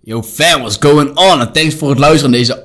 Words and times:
Yo 0.00 0.22
fam, 0.22 0.60
what's 0.60 0.76
going 0.80 1.16
on? 1.16 1.40
En 1.40 1.52
thanks 1.52 1.74
voor 1.74 1.88
het 1.90 1.98
luisteren 1.98 2.30
naar 2.30 2.40
deze 2.40 2.62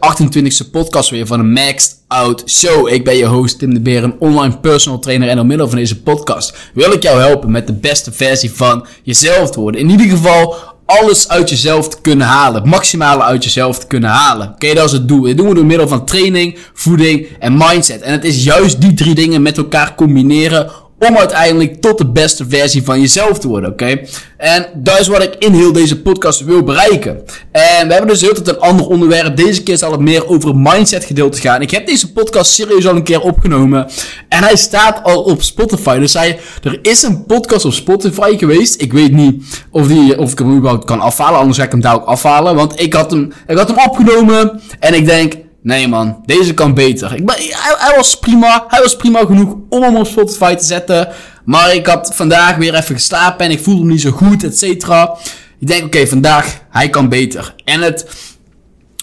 28e 0.65 0.71
podcast 0.71 1.09
weer 1.09 1.27
van 1.27 1.37
de 1.37 1.43
Maxed 1.43 2.03
Out 2.07 2.43
Show. 2.45 2.87
Ik 2.87 3.03
ben 3.03 3.17
je 3.17 3.25
host 3.25 3.59
Tim 3.59 3.73
de 3.73 3.79
Beer, 3.79 4.03
een 4.03 4.19
online 4.19 4.59
personal 4.59 4.99
trainer. 4.99 5.29
En 5.29 5.35
door 5.35 5.45
middel 5.45 5.67
van 5.67 5.77
deze 5.77 6.01
podcast 6.01 6.57
wil 6.73 6.91
ik 6.91 7.03
jou 7.03 7.19
helpen 7.19 7.51
met 7.51 7.67
de 7.67 7.73
beste 7.73 8.11
versie 8.11 8.51
van 8.51 8.85
jezelf 9.03 9.51
te 9.51 9.59
worden. 9.59 9.81
In 9.81 9.89
ieder 9.89 10.07
geval 10.07 10.55
alles 10.89 11.27
uit 11.27 11.49
jezelf 11.49 11.89
te 11.89 12.01
kunnen 12.01 12.27
halen. 12.27 12.61
Het 12.61 12.71
maximale 12.71 13.23
uit 13.23 13.43
jezelf 13.43 13.79
te 13.79 13.87
kunnen 13.87 14.09
halen. 14.09 14.49
Oké, 14.49 14.73
dat 14.73 14.85
is 14.85 14.91
het 14.91 15.07
doel. 15.07 15.21
Dit 15.21 15.37
doen 15.37 15.47
we 15.47 15.55
door 15.55 15.65
middel 15.65 15.87
van 15.87 16.05
training, 16.05 16.57
voeding 16.73 17.27
en 17.39 17.57
mindset. 17.57 18.01
En 18.01 18.11
het 18.11 18.23
is 18.23 18.43
juist 18.43 18.81
die 18.81 18.93
drie 18.93 19.15
dingen 19.15 19.41
met 19.41 19.57
elkaar 19.57 19.95
combineren 19.95 20.71
om 20.99 21.17
uiteindelijk 21.17 21.81
tot 21.81 21.97
de 21.97 22.05
beste 22.05 22.45
versie 22.49 22.83
van 22.83 22.99
jezelf 22.99 23.39
te 23.39 23.47
worden, 23.47 23.69
oké? 23.69 23.99
En 24.37 24.65
dat 24.75 24.99
is 24.99 25.07
wat 25.07 25.23
ik 25.23 25.35
in 25.39 25.53
heel 25.53 25.71
deze 25.71 26.01
podcast 26.01 26.43
wil 26.43 26.63
bereiken. 26.63 27.21
En 27.51 27.87
we 27.87 27.93
hebben 27.93 28.07
dus 28.11 28.21
heel 28.21 28.33
tijd 28.33 28.47
een 28.47 28.59
ander 28.59 28.87
onderwerp. 28.87 29.37
Deze 29.37 29.63
keer 29.63 29.77
zal 29.77 29.91
het 29.91 29.99
meer 29.99 30.27
over 30.27 30.55
mindset 30.55 31.03
gedeelte 31.03 31.41
gaan. 31.41 31.61
Ik 31.61 31.71
heb 31.71 31.87
deze 31.87 32.11
podcast 32.11 32.51
serieus 32.51 32.87
al 32.87 32.95
een 32.95 33.03
keer 33.03 33.21
opgenomen. 33.21 33.87
En 34.29 34.43
hij 34.43 34.55
staat 34.55 35.03
al 35.03 35.23
op 35.23 35.41
Spotify. 35.41 35.99
Dus 35.99 36.13
hij, 36.13 36.39
er 36.63 36.79
is 36.81 37.03
een 37.03 37.25
podcast 37.25 37.65
op 37.65 37.73
Spotify 37.73 38.37
geweest. 38.37 38.81
Ik 38.81 38.93
weet 38.93 39.11
niet 39.11 39.43
of, 39.71 39.87
die, 39.87 40.19
of 40.19 40.31
ik 40.31 40.39
hem 40.39 40.55
überhaupt 40.55 40.85
kan 40.85 40.99
afhalen. 40.99 41.39
Anders 41.39 41.57
ga 41.57 41.63
ik 41.63 41.71
hem 41.71 41.81
daar 41.81 41.95
ook 41.95 42.05
afhalen. 42.05 42.55
Want 42.55 42.79
ik 42.79 42.93
had 42.93 43.11
hem, 43.11 43.33
ik 43.47 43.57
had 43.57 43.67
hem 43.67 43.77
opgenomen. 43.87 44.61
En 44.79 44.93
ik 44.93 45.05
denk, 45.05 45.33
Nee 45.61 45.87
man, 45.87 46.21
deze 46.25 46.53
kan 46.53 46.73
beter. 46.73 47.15
Ik 47.15 47.25
ben, 47.25 47.35
hij, 47.37 47.93
was 47.95 48.19
prima. 48.19 48.65
Hij 48.67 48.81
was 48.81 48.95
prima 48.95 49.19
genoeg 49.25 49.55
om 49.69 49.81
hem 49.81 49.95
op 49.95 50.07
Spotify 50.07 50.55
te 50.55 50.65
zetten. 50.65 51.07
Maar 51.45 51.73
ik 51.75 51.87
had 51.87 52.11
vandaag 52.13 52.55
weer 52.55 52.73
even 52.75 52.95
geslapen 52.95 53.45
en 53.45 53.51
ik 53.51 53.59
voelde 53.59 53.83
me 53.83 53.91
niet 53.91 54.01
zo 54.01 54.11
goed, 54.11 54.43
et 54.43 54.57
cetera. 54.57 55.17
Ik 55.59 55.67
denk, 55.67 55.85
oké, 55.85 56.07
vandaag, 56.07 56.59
hij 56.69 56.89
kan 56.89 57.09
beter. 57.09 57.53
En 57.65 57.81
het, 57.81 58.05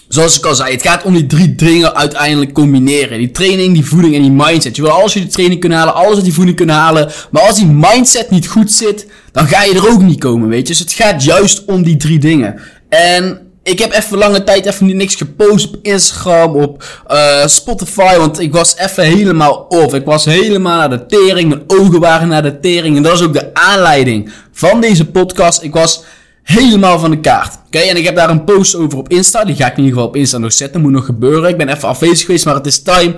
zoals 0.07 0.37
ik 0.37 0.45
al 0.45 0.55
zei, 0.55 0.71
het 0.71 0.81
gaat 0.81 1.03
om 1.03 1.13
die 1.13 1.25
drie 1.25 1.55
dingen 1.55 1.95
uiteindelijk 1.95 2.53
combineren. 2.53 3.17
Die 3.17 3.31
training, 3.31 3.73
die 3.73 3.85
voeding 3.85 4.15
en 4.15 4.21
die 4.21 4.31
mindset. 4.31 4.75
Je 4.75 4.81
wil 4.81 4.91
alles 4.91 5.15
uit 5.15 5.23
die 5.23 5.33
training 5.33 5.59
kunnen 5.59 5.77
halen, 5.77 5.93
alles 5.93 6.15
uit 6.15 6.23
die 6.23 6.33
voeding 6.33 6.57
kunnen 6.57 6.75
halen. 6.75 7.11
Maar 7.31 7.41
als 7.41 7.55
die 7.55 7.67
mindset 7.67 8.29
niet 8.29 8.47
goed 8.47 8.71
zit, 8.71 9.07
dan 9.31 9.47
ga 9.47 9.63
je 9.63 9.73
er 9.73 9.89
ook 9.89 10.01
niet 10.01 10.19
komen, 10.19 10.49
weet 10.49 10.67
je. 10.67 10.73
Dus 10.73 10.79
het 10.79 10.93
gaat 10.93 11.23
juist 11.23 11.65
om 11.65 11.83
die 11.83 11.97
drie 11.97 12.19
dingen. 12.19 12.59
En 12.89 13.46
ik 13.67 13.79
heb 13.79 13.93
even 13.93 14.17
lange 14.17 14.43
tijd 14.43 14.65
even 14.65 14.97
niks 14.97 15.15
gepost 15.15 15.67
op 15.67 15.77
Instagram, 15.81 16.55
op 16.55 17.03
uh, 17.11 17.45
Spotify, 17.45 18.17
want 18.17 18.39
ik 18.39 18.51
was 18.51 18.77
even 18.77 19.03
helemaal 19.03 19.65
off. 19.69 19.93
Ik 19.93 20.05
was 20.05 20.25
helemaal 20.25 20.77
naar 20.77 20.89
de 20.89 21.05
tering, 21.05 21.49
mijn 21.49 21.63
ogen 21.67 21.99
waren 21.99 22.27
naar 22.27 22.43
de 22.43 22.59
tering. 22.59 22.97
En 22.97 23.03
dat 23.03 23.13
is 23.13 23.21
ook 23.21 23.33
de 23.33 23.53
aanleiding 23.53 24.31
van 24.51 24.81
deze 24.81 25.05
podcast. 25.05 25.63
Ik 25.63 25.73
was 25.73 26.03
helemaal 26.43 26.99
van 26.99 27.11
de 27.11 27.19
kaart. 27.19 27.57
Oké, 27.65 27.79
en 27.79 27.97
ik 27.97 28.05
heb 28.05 28.15
daar 28.15 28.29
een 28.29 28.43
post 28.43 28.75
over 28.75 28.97
op 28.97 29.09
Insta. 29.09 29.45
Die 29.45 29.55
ga 29.55 29.65
ik 29.65 29.77
in 29.77 29.83
ieder 29.83 29.93
geval 29.93 30.07
op 30.07 30.15
Insta 30.15 30.37
nog 30.37 30.53
zetten. 30.53 30.81
Moet 30.81 30.91
nog 30.91 31.05
gebeuren. 31.05 31.49
Ik 31.49 31.57
ben 31.57 31.69
even 31.69 31.87
afwezig 31.87 32.25
geweest, 32.25 32.45
maar 32.45 32.55
het 32.55 32.65
is 32.65 32.81
time 32.81 33.15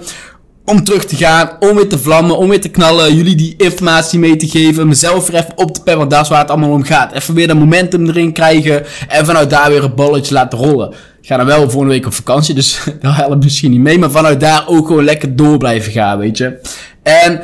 om 0.70 0.84
terug 0.84 1.06
te 1.06 1.16
gaan, 1.16 1.50
om 1.60 1.76
weer 1.76 1.90
te 1.90 2.00
vlammen, 2.00 2.38
om 2.38 2.50
weer 2.50 2.62
te 2.62 2.70
knallen, 2.70 3.16
jullie 3.16 3.36
die 3.36 3.54
informatie 3.58 4.20
mee 4.20 4.36
te 4.36 4.48
geven, 4.48 4.88
mezelf 4.88 5.28
weer 5.28 5.40
even 5.40 5.58
op 5.58 5.74
te 5.74 5.82
peppen, 5.82 5.98
want 5.98 6.10
dat 6.10 6.22
is 6.22 6.30
waar 6.30 6.40
het 6.40 6.50
allemaal 6.50 6.72
om 6.72 6.84
gaat. 6.84 7.12
Even 7.14 7.34
weer 7.34 7.48
dat 7.48 7.58
momentum 7.58 8.08
erin 8.08 8.34
krijgen 8.34 8.86
en 9.08 9.26
vanuit 9.26 9.50
daar 9.50 9.70
weer 9.70 9.84
een 9.84 9.96
balletje 9.96 10.34
laten 10.34 10.60
rollen. 10.60 10.90
Ik 11.22 11.28
ga 11.28 11.38
dan 11.38 11.46
wel 11.46 11.70
volgende 11.70 11.94
week 11.94 12.06
op 12.06 12.14
vakantie, 12.14 12.56
dus 12.56 12.80
dat 13.02 13.16
helpt 13.16 13.44
misschien 13.44 13.72
niet 13.72 13.80
mee, 13.80 14.00
maar 14.00 14.12
vanuit 14.12 14.40
daar 14.40 14.68
ook 14.68 14.88
gewoon 14.88 15.04
lekker 15.04 15.36
door 15.36 15.58
blijven 15.58 15.92
gaan, 15.92 16.18
weet 16.18 16.38
je. 16.38 16.60
En 17.04 17.42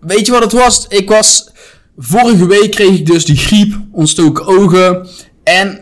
weet 0.00 0.26
je 0.26 0.32
wat 0.32 0.42
het 0.42 0.52
was? 0.52 0.86
Ik 0.88 1.08
was, 1.08 1.50
vorige 1.96 2.46
week 2.46 2.70
kreeg 2.70 2.98
ik 2.98 3.06
dus 3.06 3.24
die 3.24 3.36
griep, 3.36 3.74
ontstoken 3.92 4.46
ogen 4.46 5.06
en 5.44 5.78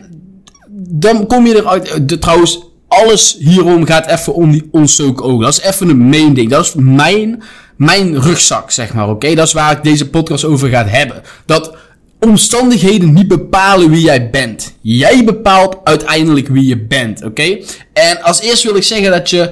dan 0.89 1.27
kom 1.27 1.47
je 1.47 1.55
eruit, 1.55 2.09
de, 2.09 2.19
trouwens, 2.19 2.72
alles 3.01 3.37
hierom 3.39 3.85
gaat 3.85 4.07
even 4.07 4.33
om 4.33 4.51
die 4.51 4.67
ontstoken 4.71 5.25
ogen. 5.25 5.45
Dat 5.45 5.53
is 5.53 5.61
even 5.61 5.89
een 5.89 6.09
main 6.09 6.33
ding. 6.33 6.49
Dat 6.49 6.65
is 6.65 6.73
mijn, 6.75 7.43
mijn 7.75 8.21
rugzak, 8.21 8.71
zeg 8.71 8.93
maar, 8.93 9.09
oké? 9.09 9.35
Dat 9.35 9.47
is 9.47 9.53
waar 9.53 9.71
ik 9.71 9.83
deze 9.83 10.09
podcast 10.09 10.45
over 10.45 10.69
ga 10.69 10.85
hebben. 10.85 11.21
Dat 11.45 11.75
omstandigheden 12.19 13.13
niet 13.13 13.27
bepalen 13.27 13.89
wie 13.89 14.01
jij 14.01 14.29
bent. 14.29 14.73
Jij 14.81 15.23
bepaalt 15.23 15.77
uiteindelijk 15.83 16.47
wie 16.47 16.65
je 16.65 16.77
bent, 16.77 17.23
oké? 17.23 17.57
En 17.93 18.21
als 18.21 18.41
eerst 18.41 18.63
wil 18.63 18.75
ik 18.75 18.83
zeggen 18.83 19.11
dat 19.11 19.29
je 19.29 19.49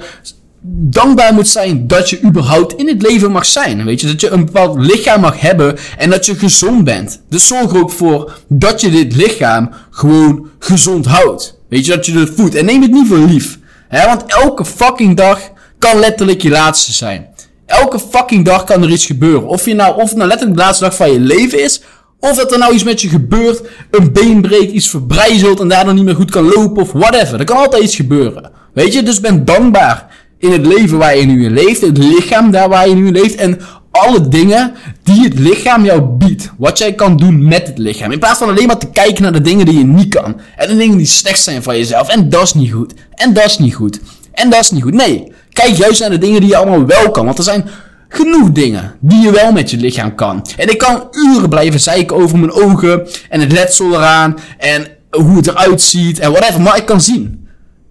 dankbaar 0.64 1.34
moet 1.34 1.48
zijn 1.48 1.86
dat 1.86 2.10
je 2.10 2.22
überhaupt 2.22 2.74
in 2.74 2.88
het 2.88 3.02
leven 3.02 3.30
mag 3.30 3.46
zijn. 3.46 3.84
Weet 3.84 4.00
je, 4.00 4.06
dat 4.06 4.20
je 4.20 4.30
een 4.30 4.44
bepaald 4.44 4.78
lichaam 4.78 5.20
mag 5.20 5.40
hebben 5.40 5.76
en 5.98 6.10
dat 6.10 6.26
je 6.26 6.34
gezond 6.34 6.84
bent. 6.84 7.22
Dus 7.28 7.46
zorg 7.46 7.72
er 7.72 7.78
ook 7.78 7.90
voor 7.90 8.38
dat 8.48 8.80
je 8.80 8.90
dit 8.90 9.14
lichaam 9.14 9.70
gewoon 9.90 10.48
gezond 10.58 11.06
houdt. 11.06 11.60
Weet 11.72 11.86
je, 11.86 11.92
dat 11.94 12.06
je 12.06 12.18
het 12.18 12.32
voedt. 12.36 12.54
En 12.54 12.64
neem 12.64 12.82
het 12.82 12.90
niet 12.90 13.06
voor 13.08 13.18
lief. 13.18 13.58
Hè? 13.88 14.06
Want 14.06 14.24
elke 14.26 14.64
fucking 14.64 15.16
dag 15.16 15.40
kan 15.78 15.98
letterlijk 15.98 16.42
je 16.42 16.50
laatste 16.50 16.92
zijn. 16.92 17.26
Elke 17.66 17.98
fucking 18.10 18.44
dag 18.44 18.64
kan 18.64 18.82
er 18.82 18.90
iets 18.90 19.06
gebeuren. 19.06 19.46
Of, 19.46 19.64
je 19.64 19.74
nou, 19.74 19.96
of 19.96 20.08
het 20.08 20.16
nou 20.16 20.28
letterlijk 20.28 20.58
de 20.58 20.64
laatste 20.64 20.84
dag 20.84 20.96
van 20.96 21.12
je 21.12 21.20
leven 21.20 21.62
is. 21.62 21.82
Of 22.18 22.36
dat 22.36 22.52
er 22.52 22.58
nou 22.58 22.74
iets 22.74 22.84
met 22.84 23.00
je 23.00 23.08
gebeurt. 23.08 23.62
Een 23.90 24.12
been 24.12 24.40
breekt, 24.40 24.72
iets 24.72 24.90
verbrijzelt 24.90 25.60
en 25.60 25.68
daardoor 25.68 25.94
niet 25.94 26.04
meer 26.04 26.14
goed 26.14 26.30
kan 26.30 26.44
lopen. 26.44 26.82
Of 26.82 26.92
whatever. 26.92 27.38
Er 27.38 27.44
kan 27.44 27.56
altijd 27.56 27.82
iets 27.82 27.96
gebeuren. 27.96 28.50
Weet 28.74 28.92
je, 28.92 29.02
dus 29.02 29.20
ben 29.20 29.44
dankbaar 29.44 30.06
in 30.38 30.52
het 30.52 30.66
leven 30.66 30.98
waar 30.98 31.16
je 31.16 31.26
nu 31.26 31.44
in 31.44 31.52
leeft. 31.52 31.80
Het 31.80 31.98
lichaam 31.98 32.50
daar 32.50 32.68
waar 32.68 32.88
je 32.88 32.94
nu 32.94 33.06
in 33.06 33.12
leeft. 33.12 33.34
En 33.34 33.60
alle 33.92 34.28
dingen 34.28 34.74
die 35.02 35.22
het 35.22 35.38
lichaam 35.38 35.84
jou 35.84 36.00
biedt. 36.02 36.50
Wat 36.58 36.78
jij 36.78 36.92
kan 36.92 37.16
doen 37.16 37.48
met 37.48 37.66
het 37.66 37.78
lichaam. 37.78 38.10
In 38.10 38.18
plaats 38.18 38.38
van 38.38 38.48
alleen 38.48 38.66
maar 38.66 38.78
te 38.78 38.90
kijken 38.90 39.22
naar 39.22 39.32
de 39.32 39.40
dingen 39.40 39.66
die 39.66 39.78
je 39.78 39.84
niet 39.84 40.14
kan. 40.14 40.40
En 40.56 40.68
de 40.68 40.76
dingen 40.76 40.96
die 40.96 41.06
slecht 41.06 41.42
zijn 41.42 41.62
van 41.62 41.76
jezelf. 41.76 42.08
En 42.08 42.28
dat 42.28 42.42
is 42.42 42.54
niet 42.54 42.72
goed. 42.72 42.94
En 43.14 43.32
dat 43.32 43.44
is 43.44 43.58
niet 43.58 43.74
goed. 43.74 44.00
En 44.32 44.50
dat 44.50 44.60
is 44.60 44.70
niet 44.70 44.82
goed. 44.82 44.94
Nee, 44.94 45.32
kijk 45.52 45.74
juist 45.74 46.00
naar 46.00 46.10
de 46.10 46.18
dingen 46.18 46.40
die 46.40 46.50
je 46.50 46.56
allemaal 46.56 46.86
wel 46.86 47.10
kan. 47.10 47.24
Want 47.24 47.38
er 47.38 47.44
zijn 47.44 47.64
genoeg 48.08 48.52
dingen 48.52 48.94
die 49.00 49.20
je 49.20 49.30
wel 49.30 49.52
met 49.52 49.70
je 49.70 49.76
lichaam 49.76 50.14
kan. 50.14 50.46
En 50.56 50.68
ik 50.70 50.78
kan 50.78 51.08
uren 51.10 51.48
blijven 51.48 51.80
zeiken 51.80 52.16
over 52.16 52.38
mijn 52.38 52.52
ogen. 52.52 53.08
En 53.28 53.40
het 53.40 53.52
letsel 53.52 53.94
eraan. 53.94 54.38
En 54.58 54.86
hoe 55.10 55.36
het 55.36 55.46
eruit 55.46 55.80
ziet. 55.80 56.18
En 56.18 56.30
whatever. 56.30 56.60
Maar 56.60 56.76
ik 56.76 56.86
kan 56.86 57.00
zien. 57.00 57.48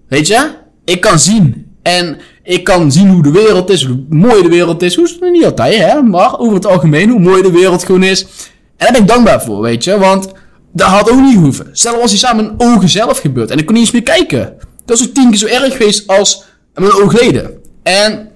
Weet 0.07 0.27
je? 0.27 0.49
Ik 0.85 1.01
kan 1.01 1.19
zien. 1.19 1.65
En 1.83 2.17
ik 2.43 2.63
kan 2.63 2.91
zien 2.91 3.09
hoe 3.09 3.23
de 3.23 3.31
wereld 3.31 3.69
is, 3.69 3.85
hoe 3.85 4.03
mooi 4.09 4.41
de 4.41 4.49
wereld 4.49 4.81
is. 4.81 4.95
Hoe 4.95 5.05
is 5.05 5.17
het 5.19 5.31
niet 5.31 5.45
altijd, 5.45 5.77
hè? 5.77 6.01
Maar 6.01 6.39
over 6.39 6.53
het 6.53 6.65
algemeen, 6.65 7.09
hoe 7.09 7.19
mooi 7.19 7.41
de 7.41 7.51
wereld 7.51 7.83
gewoon 7.83 8.03
is. 8.03 8.21
En 8.21 8.27
daar 8.77 8.91
ben 8.91 9.01
ik 9.01 9.07
dankbaar 9.07 9.41
voor, 9.41 9.61
weet 9.61 9.83
je. 9.83 9.97
Want 9.97 10.27
dat 10.73 10.87
had 10.87 11.11
ook 11.11 11.21
niet 11.21 11.37
hoeven. 11.37 11.69
Stel 11.71 12.01
als 12.01 12.11
hij 12.11 12.19
samen 12.19 12.45
mijn 12.45 12.71
ogen 12.71 12.89
zelf 12.89 13.19
gebeurt. 13.19 13.51
En 13.51 13.57
ik 13.57 13.65
kon 13.65 13.75
niet 13.75 13.83
eens 13.83 13.93
meer 13.93 14.03
kijken. 14.03 14.53
Dat 14.85 14.99
is 14.99 15.07
ook 15.07 15.13
tien 15.13 15.29
keer 15.29 15.37
zo 15.37 15.45
erg 15.45 15.77
geweest 15.77 16.07
als 16.07 16.43
mijn 16.73 16.93
oogleden. 16.93 17.51
En 17.83 18.29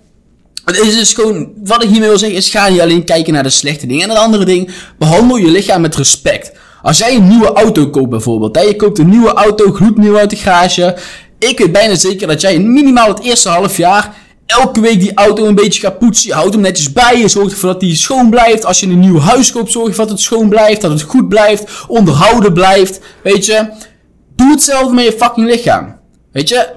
het 0.66 0.79
is 0.79 0.95
dus 0.95 1.13
gewoon, 1.13 1.51
wat 1.63 1.83
ik 1.83 1.89
hiermee 1.89 2.09
wil 2.09 2.17
zeggen, 2.17 2.37
is 2.37 2.49
ga 2.49 2.69
niet 2.69 2.81
alleen 2.81 3.03
kijken 3.03 3.33
naar 3.33 3.43
de 3.43 3.49
slechte 3.49 3.87
dingen. 3.87 4.03
En 4.03 4.09
het 4.09 4.17
andere 4.17 4.45
ding, 4.45 4.72
behandel 4.97 5.37
je 5.37 5.47
lichaam 5.47 5.81
met 5.81 5.95
respect. 5.95 6.51
Als 6.81 6.97
jij 6.97 7.16
een 7.16 7.27
nieuwe 7.27 7.53
auto 7.53 7.89
koopt 7.89 8.09
bijvoorbeeld, 8.09 8.55
hè, 8.55 8.61
je 8.61 8.75
koopt 8.75 8.99
een 8.99 9.09
nieuwe 9.09 9.33
auto, 9.33 9.72
gloednieuw 9.72 10.17
uit 10.17 10.29
de 10.29 10.35
garage, 10.35 10.95
ik 11.50 11.59
weet 11.59 11.72
bijna 11.72 11.95
zeker 11.95 12.28
dat 12.28 12.41
jij 12.41 12.59
minimaal 12.59 13.07
het 13.07 13.19
eerste 13.19 13.50
half 13.50 13.78
jaar 13.78 14.13
elke 14.45 14.79
week 14.79 15.00
die 15.00 15.13
auto 15.13 15.45
een 15.45 15.56
beetje 15.56 15.81
gaat 15.81 16.00
poetsen. 16.00 16.28
Je 16.28 16.33
houdt 16.33 16.53
hem 16.53 16.61
netjes 16.61 16.94
bij. 16.94 17.19
Je 17.19 17.28
zorgt 17.28 17.51
ervoor 17.51 17.72
dat 17.72 17.81
hij 17.81 17.95
schoon 17.95 18.29
blijft. 18.29 18.66
Als 18.66 18.79
je 18.79 18.88
een 18.88 19.00
nieuw 19.00 19.19
huis 19.19 19.51
koopt, 19.51 19.72
zorg 19.72 19.88
ervoor 19.88 20.03
dat 20.03 20.13
het 20.13 20.23
schoon 20.23 20.50
blijft. 20.50 20.81
Dat 20.81 20.91
het 20.91 21.01
goed 21.01 21.29
blijft. 21.29 21.85
Onderhouden 21.88 22.53
blijft. 22.53 23.00
Weet 23.23 23.45
je. 23.45 23.69
Doe 24.35 24.50
hetzelfde 24.50 24.94
met 24.94 25.05
je 25.05 25.11
fucking 25.11 25.47
lichaam. 25.47 26.00
Weet 26.31 26.50
je. 26.50 26.67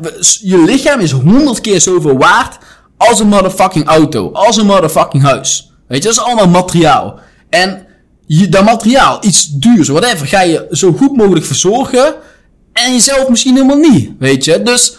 Je 0.42 0.58
lichaam 0.58 1.00
is 1.00 1.10
honderd 1.10 1.60
keer 1.60 1.80
zoveel 1.80 2.16
waard 2.18 2.58
als 2.96 3.20
een 3.20 3.28
motherfucking 3.28 3.86
auto. 3.86 4.30
Als 4.32 4.56
een 4.56 4.66
motherfucking 4.66 5.22
huis. 5.22 5.72
Weet 5.88 6.02
je. 6.02 6.08
Dat 6.08 6.18
is 6.18 6.24
allemaal 6.24 6.48
materiaal. 6.48 7.18
En 7.50 7.86
je, 8.26 8.48
dat 8.48 8.64
materiaal, 8.64 9.18
iets 9.20 9.46
duurs, 9.46 9.88
whatever, 9.88 10.26
ga 10.26 10.40
je 10.40 10.66
zo 10.70 10.92
goed 10.92 11.16
mogelijk 11.16 11.46
verzorgen. 11.46 12.14
En 12.84 12.92
jezelf 12.92 13.28
misschien 13.28 13.54
helemaal 13.54 13.76
niet, 13.76 14.10
weet 14.18 14.44
je. 14.44 14.62
Dus 14.62 14.98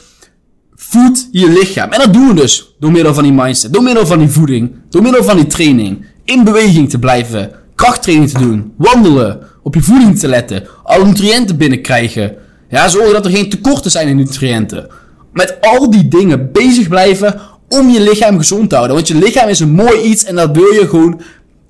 voed 0.75 1.27
je 1.31 1.49
lichaam. 1.49 1.91
En 1.91 1.99
dat 1.99 2.13
doen 2.13 2.27
we 2.27 2.33
dus 2.33 2.75
door 2.79 2.91
middel 2.91 3.13
van 3.13 3.23
die 3.23 3.33
mindset, 3.33 3.73
door 3.73 3.83
middel 3.83 4.05
van 4.05 4.19
die 4.19 4.29
voeding, 4.29 4.71
door 4.89 5.01
middel 5.01 5.23
van 5.23 5.35
die 5.35 5.47
training. 5.47 6.05
In 6.25 6.43
beweging 6.43 6.89
te 6.89 6.99
blijven, 6.99 7.51
krachttraining 7.75 8.29
te 8.29 8.39
doen, 8.39 8.73
wandelen, 8.77 9.39
op 9.63 9.75
je 9.75 9.81
voeding 9.81 10.19
te 10.19 10.27
letten, 10.27 10.67
alle 10.83 11.05
nutriënten 11.05 11.57
binnenkrijgen. 11.57 12.35
Ja, 12.69 12.87
zorgen 12.87 13.13
dat 13.13 13.25
er 13.25 13.31
geen 13.31 13.49
tekorten 13.49 13.91
zijn 13.91 14.07
in 14.07 14.15
nutriënten. 14.15 14.87
Met 15.33 15.57
al 15.61 15.89
die 15.89 16.07
dingen 16.07 16.51
bezig 16.51 16.87
blijven 16.87 17.41
om 17.69 17.89
je 17.89 18.01
lichaam 18.01 18.37
gezond 18.37 18.69
te 18.69 18.75
houden. 18.75 18.95
Want 18.95 19.07
je 19.07 19.15
lichaam 19.15 19.49
is 19.49 19.59
een 19.59 19.71
mooi 19.71 20.01
iets 20.01 20.23
en 20.23 20.35
dat 20.35 20.55
wil 20.55 20.73
je 20.73 20.87
gewoon 20.87 21.21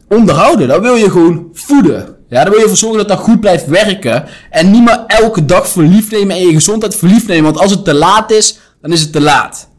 onderhouden. 0.08 0.68
Dat 0.68 0.82
wil 0.82 0.96
je 0.96 1.12
gewoon 1.12 1.50
voeden. 1.54 2.18
Ja, 2.30 2.42
dan 2.44 2.50
wil 2.50 2.58
je 2.58 2.62
ervoor 2.62 2.78
zorgen 2.78 2.98
dat 2.98 3.08
dat 3.08 3.18
goed 3.20 3.40
blijft 3.40 3.66
werken. 3.66 4.26
En 4.50 4.72
niet 4.72 4.84
maar 4.84 5.04
elke 5.08 5.46
dag 5.46 5.70
verliefd 5.70 6.12
nemen 6.12 6.36
en 6.36 6.48
je 6.48 6.54
gezondheid 6.54 6.96
verliefd 6.96 7.28
nemen. 7.28 7.44
Want 7.44 7.58
als 7.58 7.72
het 7.72 7.86
te 7.86 7.94
laat 7.94 8.32
is, 8.32 8.60
dan 8.82 8.92
is 8.92 9.02
het 9.02 9.12
te 9.12 9.22
laat. 9.22 9.70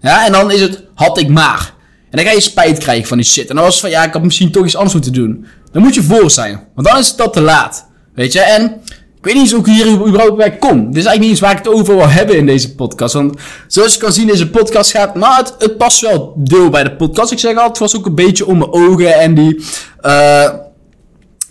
Ja, 0.00 0.26
en 0.26 0.32
dan 0.32 0.50
is 0.50 0.60
het, 0.60 0.82
had 0.94 1.18
ik 1.18 1.28
maar. 1.28 1.74
En 2.10 2.16
dan 2.16 2.26
ga 2.26 2.32
je 2.32 2.40
spijt 2.40 2.78
krijgen 2.78 3.08
van 3.08 3.16
die 3.16 3.26
shit. 3.26 3.48
En 3.48 3.54
dan 3.54 3.64
was 3.64 3.74
het 3.74 3.82
van, 3.82 3.90
ja, 3.90 4.04
ik 4.04 4.12
had 4.12 4.22
misschien 4.22 4.52
toch 4.52 4.64
iets 4.64 4.76
anders 4.76 4.94
moeten 4.94 5.12
doen. 5.12 5.46
Dan 5.72 5.82
moet 5.82 5.94
je 5.94 6.02
voor 6.02 6.30
zijn. 6.30 6.60
Want 6.74 6.86
dan 6.86 6.98
is 6.98 7.08
het 7.08 7.20
al 7.20 7.30
te 7.30 7.40
laat. 7.40 7.86
Weet 8.14 8.32
je, 8.32 8.40
en 8.40 8.80
ik 9.24 9.24
weet 9.24 9.34
niet 9.34 9.42
eens 9.42 9.52
hoe 9.52 9.60
ik 9.60 9.84
hier 9.84 10.06
überhaupt 10.06 10.36
bij 10.36 10.58
kom. 10.58 10.76
Dit 10.78 10.96
is 10.96 11.04
eigenlijk 11.04 11.20
niet 11.20 11.30
eens 11.30 11.40
waar 11.40 11.50
ik 11.50 11.58
het 11.58 11.68
over 11.68 11.96
wil 11.96 12.08
hebben 12.08 12.36
in 12.36 12.46
deze 12.46 12.74
podcast. 12.74 13.14
Want 13.14 13.36
zoals 13.66 13.94
je 13.94 14.00
kan 14.00 14.12
zien, 14.12 14.26
deze 14.26 14.50
podcast 14.50 14.90
gaat, 14.90 15.14
maar 15.14 15.36
het, 15.36 15.54
het 15.58 15.76
past 15.76 16.00
wel 16.00 16.34
deel 16.36 16.70
bij 16.70 16.84
de 16.84 16.96
podcast. 16.96 17.32
Ik 17.32 17.38
zeg 17.38 17.50
altijd, 17.50 17.68
het 17.68 17.78
was 17.78 17.96
ook 17.96 18.06
een 18.06 18.14
beetje 18.14 18.46
om 18.46 18.58
mijn 18.58 18.72
ogen 18.72 19.14
en 19.14 19.34
die, 19.34 19.64
uh, 20.02 20.48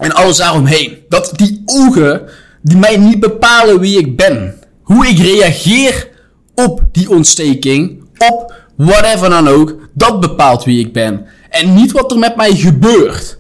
en 0.03 0.13
alles 0.13 0.37
daaromheen. 0.37 0.97
Dat 1.09 1.31
die 1.35 1.61
ogen, 1.65 2.21
die 2.61 2.77
mij 2.77 2.97
niet 2.97 3.19
bepalen 3.19 3.79
wie 3.79 3.97
ik 3.97 4.15
ben. 4.15 4.55
Hoe 4.83 5.07
ik 5.07 5.17
reageer 5.17 6.09
op 6.55 6.81
die 6.91 7.09
ontsteking, 7.09 8.03
op 8.17 8.53
whatever 8.75 9.29
dan 9.29 9.47
ook, 9.47 9.75
dat 9.93 10.19
bepaalt 10.19 10.63
wie 10.63 10.85
ik 10.85 10.93
ben. 10.93 11.25
En 11.49 11.73
niet 11.73 11.91
wat 11.91 12.11
er 12.11 12.19
met 12.19 12.35
mij 12.35 12.55
gebeurt. 12.55 13.37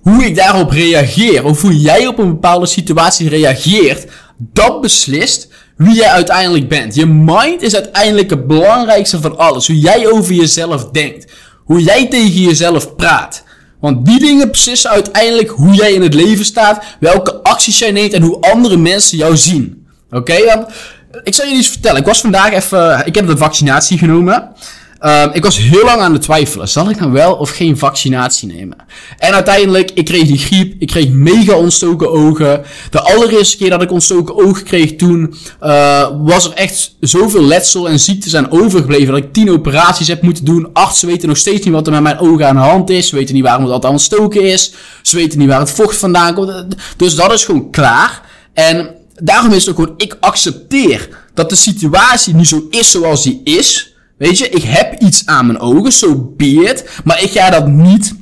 Hoe 0.00 0.24
ik 0.24 0.36
daarop 0.36 0.70
reageer, 0.70 1.44
of 1.44 1.62
hoe 1.62 1.80
jij 1.80 2.06
op 2.06 2.18
een 2.18 2.28
bepaalde 2.28 2.66
situatie 2.66 3.28
reageert, 3.28 4.10
dat 4.38 4.80
beslist 4.80 5.48
wie 5.76 5.94
jij 5.94 6.08
uiteindelijk 6.08 6.68
bent. 6.68 6.94
Je 6.94 7.06
mind 7.06 7.62
is 7.62 7.74
uiteindelijk 7.74 8.30
het 8.30 8.46
belangrijkste 8.46 9.20
van 9.20 9.38
alles. 9.38 9.66
Hoe 9.66 9.78
jij 9.78 10.10
over 10.10 10.34
jezelf 10.34 10.90
denkt. 10.90 11.32
Hoe 11.64 11.82
jij 11.82 12.08
tegen 12.08 12.42
jezelf 12.42 12.96
praat. 12.96 13.44
Want 13.80 14.06
die 14.06 14.18
dingen 14.18 14.50
beslissen 14.50 14.90
uiteindelijk 14.90 15.48
hoe 15.48 15.74
jij 15.74 15.92
in 15.92 16.02
het 16.02 16.14
leven 16.14 16.44
staat, 16.44 16.84
welke 17.00 17.34
acties 17.42 17.78
jij 17.78 17.90
neemt 17.90 18.12
en 18.12 18.22
hoe 18.22 18.40
andere 18.40 18.76
mensen 18.76 19.18
jou 19.18 19.36
zien. 19.36 19.86
Oké? 20.10 20.66
Ik 21.24 21.34
zal 21.34 21.46
je 21.46 21.54
iets 21.54 21.68
vertellen. 21.68 22.00
Ik 22.00 22.06
was 22.06 22.20
vandaag 22.20 22.52
even. 22.52 23.06
Ik 23.06 23.14
heb 23.14 23.26
de 23.26 23.36
vaccinatie 23.36 23.98
genomen. 23.98 24.48
Um, 25.00 25.30
ik 25.32 25.42
was 25.42 25.56
heel 25.56 25.84
lang 25.84 26.00
aan 26.00 26.12
het 26.12 26.22
twijfelen. 26.22 26.68
Zal 26.68 26.90
ik 26.90 26.98
nou 26.98 27.12
wel 27.12 27.34
of 27.34 27.50
geen 27.50 27.78
vaccinatie 27.78 28.48
nemen? 28.48 28.76
En 29.18 29.32
uiteindelijk, 29.32 29.90
ik 29.94 30.04
kreeg 30.04 30.26
die 30.26 30.38
griep. 30.38 30.74
Ik 30.78 30.86
kreeg 30.86 31.08
mega 31.08 31.54
ontstoken 31.54 32.10
ogen. 32.10 32.62
De 32.90 33.00
allereerste 33.00 33.56
keer 33.56 33.70
dat 33.70 33.82
ik 33.82 33.90
ontstoken 33.90 34.36
ogen 34.36 34.64
kreeg 34.64 34.96
toen, 34.96 35.34
uh, 35.62 36.08
was 36.22 36.44
er 36.44 36.52
echt 36.52 36.94
zoveel 37.00 37.42
letsel 37.42 37.88
en 37.88 38.00
ziektes 38.00 38.34
aan 38.34 38.50
overgebleven. 38.50 39.14
Dat 39.14 39.22
ik 39.22 39.32
tien 39.32 39.50
operaties 39.50 40.08
heb 40.08 40.22
moeten 40.22 40.44
doen. 40.44 40.68
Artsen 40.72 41.08
weten 41.08 41.28
nog 41.28 41.36
steeds 41.36 41.64
niet 41.64 41.74
wat 41.74 41.86
er 41.86 41.92
met 41.92 42.02
mijn 42.02 42.18
ogen 42.18 42.48
aan 42.48 42.56
de 42.56 42.60
hand 42.60 42.90
is. 42.90 43.08
Ze 43.08 43.14
weten 43.16 43.34
niet 43.34 43.44
waarom 43.44 43.62
het 43.62 43.72
altijd 43.72 43.92
ontstoken 43.92 44.42
is. 44.42 44.72
Ze 45.02 45.16
weten 45.16 45.38
niet 45.38 45.48
waar 45.48 45.60
het 45.60 45.70
vocht 45.70 45.96
vandaan 45.96 46.34
komt. 46.34 46.66
Dus 46.96 47.14
dat 47.14 47.32
is 47.32 47.44
gewoon 47.44 47.70
klaar. 47.70 48.22
En 48.52 48.94
daarom 49.14 49.52
is 49.52 49.66
het 49.66 49.68
ook 49.68 49.84
gewoon, 49.84 49.98
ik 49.98 50.16
accepteer 50.20 51.08
dat 51.34 51.48
de 51.48 51.56
situatie 51.56 52.34
niet 52.34 52.48
zo 52.48 52.66
is 52.70 52.90
zoals 52.90 53.22
die 53.22 53.40
is. 53.44 53.94
Weet 54.16 54.38
je, 54.38 54.48
ik 54.48 54.62
heb 54.62 55.00
iets 55.00 55.26
aan 55.26 55.46
mijn 55.46 55.58
ogen, 55.58 55.92
zo 55.92 56.34
so 56.36 56.84
Maar 57.04 57.22
ik 57.22 57.30
ga 57.30 57.50
dat 57.50 57.66
niet 57.66 58.14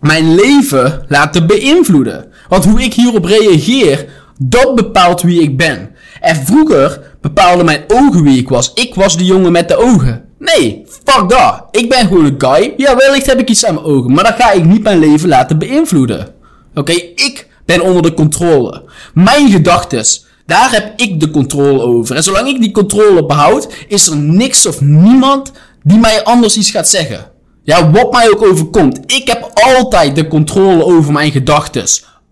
mijn 0.00 0.34
leven 0.34 1.04
laten 1.08 1.46
beïnvloeden. 1.46 2.26
Want 2.48 2.64
hoe 2.64 2.82
ik 2.82 2.94
hierop 2.94 3.24
reageer, 3.24 4.08
dat 4.38 4.74
bepaalt 4.74 5.22
wie 5.22 5.42
ik 5.42 5.56
ben. 5.56 5.90
En 6.20 6.36
vroeger 6.36 7.16
bepaalden 7.20 7.64
mijn 7.64 7.84
ogen 7.88 8.22
wie 8.22 8.38
ik 8.38 8.48
was. 8.48 8.72
Ik 8.74 8.94
was 8.94 9.16
de 9.16 9.24
jongen 9.24 9.52
met 9.52 9.68
de 9.68 9.76
ogen. 9.76 10.24
Nee, 10.38 10.84
fuck 11.04 11.28
dat. 11.28 11.64
Ik 11.70 11.88
ben 11.88 12.06
gewoon 12.06 12.24
een 12.24 12.34
guy. 12.38 12.74
Ja, 12.76 12.96
wellicht 12.96 13.26
heb 13.26 13.40
ik 13.40 13.48
iets 13.48 13.64
aan 13.64 13.74
mijn 13.74 13.86
ogen. 13.86 14.12
Maar 14.12 14.24
dat 14.24 14.34
ga 14.38 14.52
ik 14.52 14.64
niet 14.64 14.82
mijn 14.82 14.98
leven 14.98 15.28
laten 15.28 15.58
beïnvloeden. 15.58 16.28
Oké, 16.74 16.92
ik 16.92 17.46
ben 17.64 17.80
onder 17.80 18.02
de 18.02 18.14
controle. 18.14 18.82
Mijn 19.14 19.50
gedachtes 19.50 20.26
daar 20.48 20.72
heb 20.72 20.92
ik 20.96 21.20
de 21.20 21.30
controle 21.30 21.80
over. 21.80 22.16
En 22.16 22.22
zolang 22.22 22.48
ik 22.48 22.60
die 22.60 22.70
controle 22.70 23.26
behoud, 23.26 23.68
is 23.88 24.06
er 24.08 24.16
niks 24.16 24.66
of 24.66 24.80
niemand 24.80 25.52
die 25.82 25.98
mij 25.98 26.24
anders 26.24 26.56
iets 26.56 26.70
gaat 26.70 26.88
zeggen. 26.88 27.30
Ja, 27.62 27.90
wat 27.90 28.12
mij 28.12 28.30
ook 28.30 28.42
overkomt. 28.42 29.00
Ik 29.06 29.28
heb 29.28 29.50
altijd 29.52 30.14
de 30.16 30.28
controle 30.28 30.84
over 30.84 31.12
mijn 31.12 31.30
gedachten. 31.30 31.84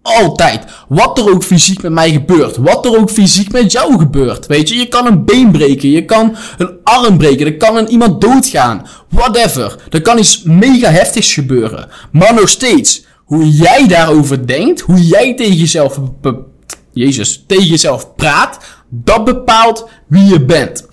Altijd. 0.03 0.65
Wat 0.89 1.19
er 1.19 1.31
ook 1.31 1.43
fysiek 1.43 1.83
met 1.83 1.93
mij 1.93 2.11
gebeurt. 2.11 2.57
Wat 2.57 2.85
er 2.85 2.99
ook 2.99 3.11
fysiek 3.11 3.53
met 3.53 3.73
jou 3.73 3.99
gebeurt. 3.99 4.47
Weet 4.47 4.69
je, 4.69 4.75
je 4.77 4.87
kan 4.87 5.07
een 5.07 5.25
been 5.25 5.51
breken. 5.51 5.91
Je 5.91 6.05
kan 6.05 6.37
een 6.59 6.71
arm 6.83 7.19
breken. 7.19 7.47
Er 7.47 7.57
kan 7.57 7.77
een 7.77 7.89
iemand 7.89 8.21
doodgaan. 8.21 8.87
Whatever. 9.09 9.77
Er 9.91 10.03
kan 10.03 10.19
iets 10.19 10.43
mega 10.43 10.91
heftigs 10.91 11.35
gebeuren. 11.35 11.89
Maar 12.13 12.35
nog 12.35 12.49
steeds. 12.49 13.05
Hoe 13.25 13.51
jij 13.51 13.87
daarover 13.89 14.47
denkt. 14.47 14.81
Hoe 14.81 15.03
jij 15.03 15.35
tegen 15.35 15.57
jezelf 15.57 15.99
Jezus, 16.97 17.45
tegen 17.47 17.67
jezelf 17.67 18.15
praat, 18.15 18.59
dat 18.89 19.25
bepaalt 19.25 19.89
wie 20.07 20.25
je 20.25 20.45
bent. 20.45 20.87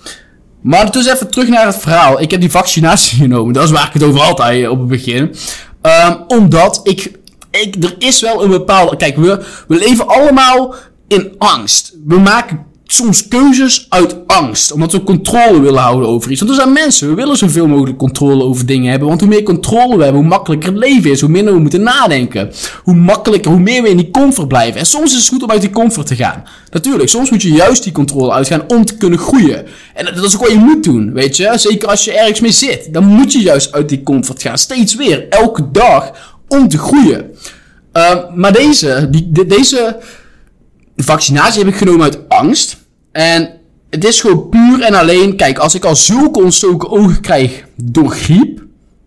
Maar 0.61 0.91
dus 0.91 1.07
even 1.07 1.31
terug 1.31 1.47
naar 1.47 1.65
het 1.65 1.77
verhaal. 1.77 2.21
Ik 2.21 2.31
heb 2.31 2.39
die 2.39 2.51
vaccinatie 2.51 3.17
genomen. 3.23 3.53
Dat 3.53 3.63
is 3.63 3.71
waar 3.71 3.87
ik 3.87 3.93
het 3.93 4.03
over 4.03 4.21
altijd 4.21 4.67
op 4.67 4.79
het 4.79 4.87
begin. 4.87 5.35
Um, 5.81 6.23
omdat 6.27 6.79
ik, 6.83 7.19
ik, 7.51 7.83
er 7.83 7.95
is 7.97 8.21
wel 8.21 8.43
een 8.43 8.49
bepaalde, 8.49 8.97
kijk, 8.97 9.15
we, 9.15 9.45
we 9.67 9.75
leven 9.75 10.07
allemaal 10.07 10.75
in 11.07 11.35
angst. 11.37 11.93
We 12.05 12.19
maken 12.19 12.65
soms 12.93 13.27
keuzes 13.27 13.85
uit 13.89 14.27
angst. 14.27 14.71
Omdat 14.71 14.91
we 14.91 15.03
controle 15.03 15.59
willen 15.59 15.81
houden 15.81 16.09
over 16.09 16.31
iets. 16.31 16.39
Want 16.39 16.51
er 16.51 16.57
zijn 16.57 16.73
mensen, 16.73 17.07
we 17.07 17.13
willen 17.13 17.37
zoveel 17.37 17.67
mogelijk 17.67 17.97
controle 17.97 18.43
over 18.43 18.65
dingen 18.65 18.89
hebben. 18.89 19.07
Want 19.07 19.19
hoe 19.19 19.29
meer 19.29 19.43
controle 19.43 19.97
we 19.97 20.03
hebben, 20.03 20.21
hoe 20.21 20.29
makkelijker 20.29 20.69
het 20.69 20.77
leven 20.77 21.11
is. 21.11 21.21
Hoe 21.21 21.29
minder 21.29 21.53
we 21.53 21.59
moeten 21.59 21.81
nadenken. 21.81 22.51
Hoe 22.83 22.95
makkelijker, 22.95 23.51
hoe 23.51 23.59
meer 23.59 23.81
we 23.81 23.89
in 23.89 23.97
die 23.97 24.11
comfort 24.11 24.47
blijven. 24.47 24.79
En 24.79 24.85
soms 24.85 25.11
is 25.11 25.19
het 25.19 25.27
goed 25.27 25.43
om 25.43 25.51
uit 25.51 25.61
die 25.61 25.69
comfort 25.69 26.07
te 26.07 26.15
gaan. 26.15 26.43
Natuurlijk, 26.69 27.09
soms 27.09 27.29
moet 27.29 27.41
je 27.41 27.51
juist 27.51 27.83
die 27.83 27.91
controle 27.91 28.31
uitgaan 28.31 28.63
om 28.67 28.85
te 28.85 28.97
kunnen 28.97 29.19
groeien. 29.19 29.65
En 29.93 30.05
dat 30.05 30.23
is 30.23 30.35
ook 30.35 30.41
wat 30.41 30.51
je 30.51 30.57
moet 30.57 30.83
doen, 30.83 31.13
weet 31.13 31.37
je. 31.37 31.51
Zeker 31.55 31.87
als 31.87 32.05
je 32.05 32.13
ergens 32.13 32.39
mee 32.39 32.51
zit. 32.51 32.93
Dan 32.93 33.03
moet 33.03 33.31
je 33.31 33.41
juist 33.41 33.71
uit 33.73 33.89
die 33.89 34.03
comfort 34.03 34.41
gaan. 34.41 34.57
Steeds 34.57 34.95
weer, 34.95 35.29
elke 35.29 35.71
dag, 35.71 36.11
om 36.47 36.67
te 36.67 36.77
groeien. 36.77 37.31
Uh, 37.93 38.15
maar 38.35 38.53
deze, 38.53 39.07
die, 39.11 39.31
de, 39.31 39.45
deze 39.45 39.99
vaccinatie 40.95 41.63
heb 41.63 41.73
ik 41.73 41.77
genomen 41.77 42.03
uit 42.03 42.29
angst. 42.29 42.77
En 43.13 43.49
het 43.89 44.05
is 44.05 44.21
gewoon 44.21 44.49
puur 44.49 44.81
en 44.81 44.93
alleen, 44.93 45.35
kijk, 45.35 45.57
als 45.57 45.75
ik 45.75 45.85
al 45.85 45.95
zulke 45.95 46.41
ontstoken 46.41 46.89
ogen 46.89 47.21
krijg 47.21 47.63
door 47.75 48.09
griep, 48.11 48.61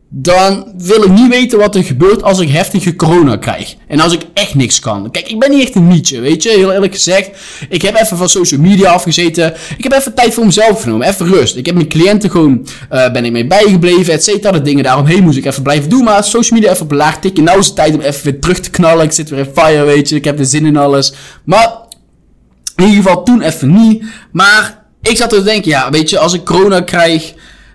dan 0.08 0.72
wil 0.78 1.02
ik 1.02 1.10
niet 1.10 1.28
weten 1.28 1.58
wat 1.58 1.74
er 1.74 1.84
gebeurt 1.84 2.22
als 2.22 2.38
ik 2.38 2.48
heftige 2.48 2.96
corona 2.96 3.36
krijg. 3.36 3.74
En 3.88 4.00
als 4.00 4.12
ik 4.12 4.22
echt 4.34 4.54
niks 4.54 4.78
kan. 4.78 5.10
Kijk, 5.10 5.28
ik 5.28 5.38
ben 5.38 5.50
niet 5.50 5.62
echt 5.62 5.74
een 5.74 5.88
nietje, 5.88 6.20
weet 6.20 6.42
je. 6.42 6.48
Heel 6.48 6.72
eerlijk 6.72 6.92
gezegd. 6.92 7.30
Ik 7.68 7.82
heb 7.82 8.00
even 8.00 8.16
van 8.16 8.28
social 8.28 8.60
media 8.60 8.90
afgezeten. 8.90 9.54
Ik 9.76 9.82
heb 9.82 9.92
even 9.92 10.14
tijd 10.14 10.34
voor 10.34 10.44
mezelf 10.44 10.82
genomen. 10.82 11.08
Even 11.08 11.26
rust. 11.26 11.56
Ik 11.56 11.66
heb 11.66 11.74
mijn 11.74 11.88
cliënten 11.88 12.30
gewoon, 12.30 12.66
uh, 12.92 13.12
ben 13.12 13.24
ik 13.24 13.32
mee 13.32 13.46
bijgebleven, 13.46 14.12
et 14.12 14.24
cetera. 14.24 14.52
De 14.52 14.62
dingen 14.62 14.84
daaromheen 14.84 15.22
moest 15.22 15.38
ik 15.38 15.44
even 15.44 15.62
blijven 15.62 15.90
doen. 15.90 16.04
Maar 16.04 16.24
social 16.24 16.58
media 16.58 16.72
even 16.72 16.84
op 16.84 16.92
laag 16.92 17.20
tikken. 17.20 17.44
Nou 17.44 17.58
is 17.58 17.66
het 17.66 17.76
tijd 17.76 17.94
om 17.94 18.00
even 18.00 18.24
weer 18.24 18.40
terug 18.40 18.60
te 18.60 18.70
knallen. 18.70 19.04
Ik 19.04 19.12
zit 19.12 19.28
weer 19.28 19.38
in 19.38 19.50
fire, 19.54 19.84
weet 19.84 20.08
je. 20.08 20.16
Ik 20.16 20.24
heb 20.24 20.38
er 20.38 20.46
zin 20.46 20.66
in 20.66 20.76
alles. 20.76 21.12
Maar 21.44 21.84
in 22.76 22.84
ieder 22.84 23.02
geval 23.02 23.22
toen 23.22 23.42
even 23.42 23.72
niet. 23.72 24.04
Maar 24.32 24.84
ik 25.02 25.16
zat 25.16 25.30
te 25.30 25.42
denken, 25.42 25.70
ja, 25.70 25.90
weet 25.90 26.10
je, 26.10 26.18
als 26.18 26.32
ik 26.32 26.44
corona 26.44 26.80
krijg 26.80 27.34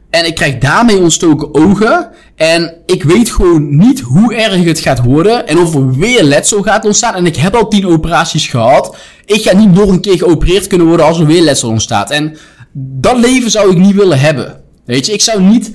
en 0.09 0.25
ik 0.25 0.35
krijg 0.35 0.57
daarmee 0.57 0.99
ontstoken 0.99 1.53
ogen. 1.53 2.09
En 2.35 2.73
ik 2.85 3.03
weet 3.03 3.29
gewoon 3.29 3.77
niet 3.77 3.99
hoe 3.99 4.35
erg 4.35 4.63
het 4.63 4.79
gaat 4.79 5.03
worden. 5.03 5.47
En 5.47 5.57
of 5.57 5.75
er 5.75 5.95
weer 5.95 6.23
letsel 6.23 6.61
gaat 6.61 6.85
ontstaan. 6.85 7.15
En 7.15 7.25
ik 7.25 7.35
heb 7.35 7.55
al 7.55 7.67
tien 7.67 7.87
operaties 7.87 8.47
gehad. 8.47 8.95
Ik 9.25 9.41
ga 9.41 9.55
niet 9.55 9.73
nog 9.73 9.89
een 9.89 10.01
keer 10.01 10.17
geopereerd 10.17 10.67
kunnen 10.67 10.87
worden 10.87 11.05
als 11.05 11.19
er 11.19 11.25
weer 11.25 11.41
letsel 11.41 11.69
ontstaat. 11.69 12.11
En 12.11 12.37
dat 12.73 13.17
leven 13.17 13.51
zou 13.51 13.71
ik 13.71 13.77
niet 13.77 13.95
willen 13.95 14.19
hebben. 14.19 14.59
Weet 14.85 15.05
je, 15.05 15.13
ik 15.13 15.21
zou 15.21 15.41
niet 15.41 15.71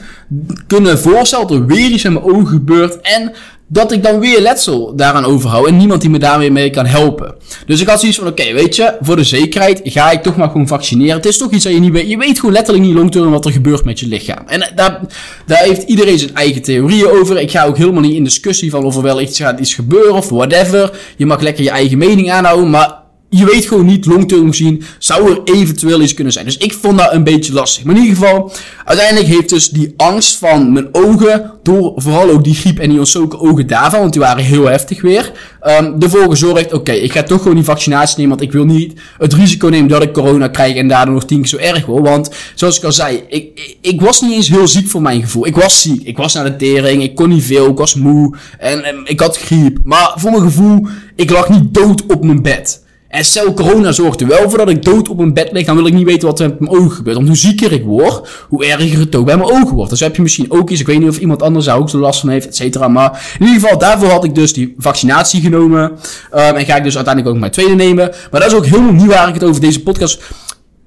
kunnen 0.66 0.98
voorstellen 0.98 1.46
dat 1.46 1.56
er 1.56 1.66
weer 1.66 1.90
iets 1.90 2.04
in 2.04 2.12
mijn 2.12 2.24
ogen 2.24 2.46
gebeurt. 2.46 3.00
En 3.00 3.32
dat 3.68 3.92
ik 3.92 4.02
dan 4.02 4.20
weer 4.20 4.40
letsel 4.40 4.96
daaraan 4.96 5.24
overhoud 5.24 5.66
en 5.66 5.76
niemand 5.76 6.00
die 6.00 6.10
me 6.10 6.18
daarmee 6.18 6.50
mee 6.50 6.70
kan 6.70 6.86
helpen. 6.86 7.34
Dus 7.66 7.80
ik 7.80 7.88
had 7.88 8.00
zoiets 8.00 8.18
van, 8.18 8.26
oké, 8.26 8.52
weet 8.52 8.76
je, 8.76 8.96
voor 9.00 9.16
de 9.16 9.24
zekerheid 9.24 9.80
ga 9.84 10.10
ik 10.10 10.22
toch 10.22 10.36
maar 10.36 10.50
gewoon 10.50 10.66
vaccineren. 10.66 11.16
Het 11.16 11.26
is 11.26 11.38
toch 11.38 11.50
iets 11.50 11.64
dat 11.64 11.72
je 11.72 11.78
niet 11.78 11.92
weet. 11.92 12.10
Je 12.10 12.16
weet 12.16 12.38
gewoon 12.38 12.54
letterlijk 12.54 12.86
niet 12.86 12.94
long 12.94 13.30
wat 13.30 13.44
er 13.44 13.52
gebeurt 13.52 13.84
met 13.84 14.00
je 14.00 14.06
lichaam. 14.06 14.46
En 14.46 14.62
eh, 14.62 14.76
daar, 14.76 15.00
daar 15.46 15.62
heeft 15.62 15.82
iedereen 15.82 16.18
zijn 16.18 16.34
eigen 16.34 16.62
theorieën 16.62 17.10
over. 17.10 17.40
Ik 17.40 17.50
ga 17.50 17.64
ook 17.64 17.76
helemaal 17.76 18.02
niet 18.02 18.14
in 18.14 18.24
discussie 18.24 18.70
van 18.70 18.84
of 18.84 18.96
er 18.96 19.02
wel 19.02 19.20
iets 19.20 19.38
gaat 19.38 19.60
iets 19.60 19.74
gebeuren 19.74 20.14
of 20.14 20.28
whatever. 20.28 20.90
Je 21.16 21.26
mag 21.26 21.40
lekker 21.40 21.64
je 21.64 21.70
eigen 21.70 21.98
mening 21.98 22.30
aanhouden, 22.30 22.70
maar 22.70 22.95
je 23.28 23.44
weet 23.44 23.66
gewoon 23.66 23.86
niet 23.86 24.06
long-term 24.06 24.52
zou 24.98 25.30
er 25.30 25.40
eventueel 25.44 26.00
iets 26.00 26.14
kunnen 26.14 26.32
zijn. 26.32 26.44
Dus 26.44 26.56
ik 26.56 26.72
vond 26.72 26.98
dat 26.98 27.12
een 27.12 27.24
beetje 27.24 27.52
lastig. 27.52 27.84
Maar 27.84 27.96
in 27.96 28.02
ieder 28.02 28.16
geval, 28.16 28.52
uiteindelijk 28.84 29.28
heeft 29.28 29.48
dus 29.48 29.68
die 29.68 29.94
angst 29.96 30.36
van 30.36 30.72
mijn 30.72 30.88
ogen, 30.92 31.50
door 31.62 31.92
vooral 31.96 32.30
ook 32.30 32.44
die 32.44 32.54
griep 32.54 32.78
en 32.78 32.88
die 32.88 32.98
ontstoken 32.98 33.40
ogen 33.40 33.66
daarvan, 33.66 34.00
want 34.00 34.12
die 34.12 34.22
waren 34.22 34.44
heel 34.44 34.66
heftig 34.66 35.02
weer, 35.02 35.32
um, 35.80 35.96
ervoor 36.02 36.30
gezorgd, 36.30 36.72
oké, 36.72 36.92
ik 36.92 37.12
ga 37.12 37.22
toch 37.22 37.38
gewoon 37.38 37.54
die 37.54 37.64
vaccinatie 37.64 38.16
nemen, 38.16 38.36
want 38.36 38.48
ik 38.48 38.52
wil 38.52 38.64
niet 38.64 39.00
het 39.18 39.34
risico 39.34 39.68
nemen 39.68 39.88
dat 39.88 40.02
ik 40.02 40.12
corona 40.12 40.48
krijg 40.48 40.76
en 40.76 40.88
daardoor 40.88 41.14
nog 41.14 41.24
tien 41.24 41.40
keer 41.40 41.48
zo 41.48 41.56
erg 41.56 41.86
word. 41.86 42.08
Want, 42.08 42.30
zoals 42.54 42.78
ik 42.78 42.84
al 42.84 42.92
zei, 42.92 43.22
ik, 43.28 43.76
ik, 43.80 44.00
was 44.00 44.20
niet 44.20 44.32
eens 44.32 44.48
heel 44.48 44.68
ziek 44.68 44.88
voor 44.88 45.02
mijn 45.02 45.20
gevoel. 45.20 45.46
Ik 45.46 45.56
was 45.56 45.82
ziek, 45.82 46.02
ik 46.02 46.16
was 46.16 46.34
naar 46.34 46.44
de 46.44 46.56
tering, 46.56 47.02
ik 47.02 47.14
kon 47.14 47.28
niet 47.28 47.44
veel, 47.44 47.70
ik 47.70 47.78
was 47.78 47.94
moe 47.94 48.36
en 48.58 49.00
ik 49.04 49.20
had 49.20 49.38
griep. 49.38 49.78
Maar 49.82 50.12
voor 50.16 50.30
mijn 50.30 50.42
gevoel, 50.42 50.86
ik 51.16 51.30
lag 51.30 51.48
niet 51.48 51.74
dood 51.74 52.06
op 52.06 52.24
mijn 52.24 52.42
bed. 52.42 52.84
En 53.16 53.24
stel 53.24 53.54
corona 53.54 53.92
zorgt 53.92 54.20
er 54.20 54.26
wel 54.26 54.50
voor 54.50 54.58
dat 54.58 54.68
ik 54.68 54.84
dood 54.84 55.08
op 55.08 55.18
een 55.18 55.34
bed 55.34 55.52
lig, 55.52 55.66
dan 55.66 55.76
wil 55.76 55.86
ik 55.86 55.92
niet 55.92 56.04
weten 56.04 56.28
wat 56.28 56.40
er 56.40 56.48
met 56.48 56.60
mijn 56.60 56.72
ogen 56.72 56.90
gebeurt. 56.90 57.16
Want 57.16 57.28
hoe 57.28 57.36
zieker 57.36 57.72
ik 57.72 57.84
word, 57.84 58.28
hoe 58.48 58.66
erger 58.66 58.98
het 58.98 59.14
ook 59.14 59.26
bij 59.26 59.36
mijn 59.36 59.50
ogen 59.50 59.74
wordt. 59.74 59.90
Dus 59.90 60.00
heb 60.00 60.16
je 60.16 60.22
misschien 60.22 60.50
ook 60.50 60.70
eens, 60.70 60.80
ik 60.80 60.86
weet 60.86 60.98
niet 60.98 61.08
of 61.08 61.18
iemand 61.18 61.42
anders 61.42 61.64
daar 61.64 61.76
ook 61.76 61.90
zo 61.90 61.98
last 61.98 62.20
van 62.20 62.28
heeft, 62.28 62.46
et 62.46 62.56
cetera. 62.56 62.88
Maar 62.88 63.36
in 63.38 63.46
ieder 63.46 63.60
geval, 63.60 63.78
daarvoor 63.78 64.08
had 64.08 64.24
ik 64.24 64.34
dus 64.34 64.52
die 64.52 64.74
vaccinatie 64.78 65.40
genomen. 65.40 65.82
Um, 65.82 65.96
en 66.30 66.64
ga 66.64 66.76
ik 66.76 66.84
dus 66.84 66.96
uiteindelijk 66.96 67.34
ook 67.34 67.40
mijn 67.40 67.52
tweede 67.52 67.74
nemen. 67.74 68.12
Maar 68.30 68.40
dat 68.40 68.50
is 68.50 68.56
ook 68.56 68.66
helemaal 68.66 68.92
niet 68.92 69.06
waar 69.06 69.28
ik 69.28 69.34
het 69.34 69.44
over 69.44 69.60
deze 69.60 69.82
podcast... 69.82 70.22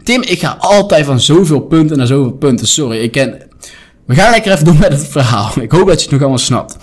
Tim, 0.04 0.22
ik 0.22 0.40
ga 0.40 0.56
altijd 0.60 1.06
van 1.06 1.20
zoveel 1.20 1.60
punten 1.60 1.98
naar 1.98 2.08
zoveel 2.08 2.32
punten. 2.32 2.68
Sorry, 2.68 2.98
ik 3.00 3.12
ken... 3.12 3.42
We 4.06 4.16
gaan 4.16 4.32
lekker 4.32 4.52
even 4.52 4.66
door 4.66 4.78
met 4.78 4.92
het 4.92 5.08
verhaal. 5.08 5.52
Ik 5.62 5.72
hoop 5.72 5.88
dat 5.88 5.96
je 5.96 6.02
het 6.02 6.12
nog 6.12 6.20
allemaal 6.20 6.38
snapt. 6.38 6.78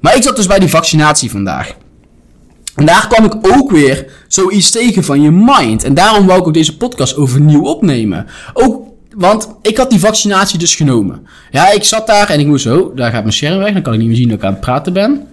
Maar 0.00 0.16
ik 0.16 0.22
zat 0.22 0.36
dus 0.36 0.46
bij 0.46 0.58
die 0.58 0.68
vaccinatie 0.68 1.30
vandaag. 1.30 1.74
En 2.76 2.86
daar 2.86 3.08
kwam 3.08 3.24
ik 3.24 3.34
ook 3.56 3.70
weer 3.70 4.06
zoiets 4.28 4.70
tegen 4.70 5.04
van 5.04 5.22
je 5.22 5.30
mind. 5.30 5.84
En 5.84 5.94
daarom 5.94 6.26
wou 6.26 6.40
ik 6.40 6.46
ook 6.46 6.54
deze 6.54 6.76
podcast 6.76 7.16
overnieuw 7.16 7.62
opnemen. 7.62 8.26
Ook, 8.52 8.82
want 9.16 9.48
ik 9.62 9.76
had 9.76 9.90
die 9.90 10.00
vaccinatie 10.00 10.58
dus 10.58 10.74
genomen. 10.74 11.26
Ja, 11.50 11.72
ik 11.72 11.84
zat 11.84 12.06
daar 12.06 12.30
en 12.30 12.40
ik 12.40 12.46
moest 12.46 12.62
zo, 12.62 12.92
daar 12.94 13.10
gaat 13.10 13.22
mijn 13.22 13.32
scherm 13.32 13.58
weg, 13.58 13.72
dan 13.72 13.82
kan 13.82 13.92
ik 13.92 13.98
niet 13.98 14.08
meer 14.08 14.16
zien 14.16 14.28
dat 14.28 14.38
ik 14.38 14.44
aan 14.44 14.52
het 14.52 14.60
praten 14.60 14.92
ben. 14.92 15.26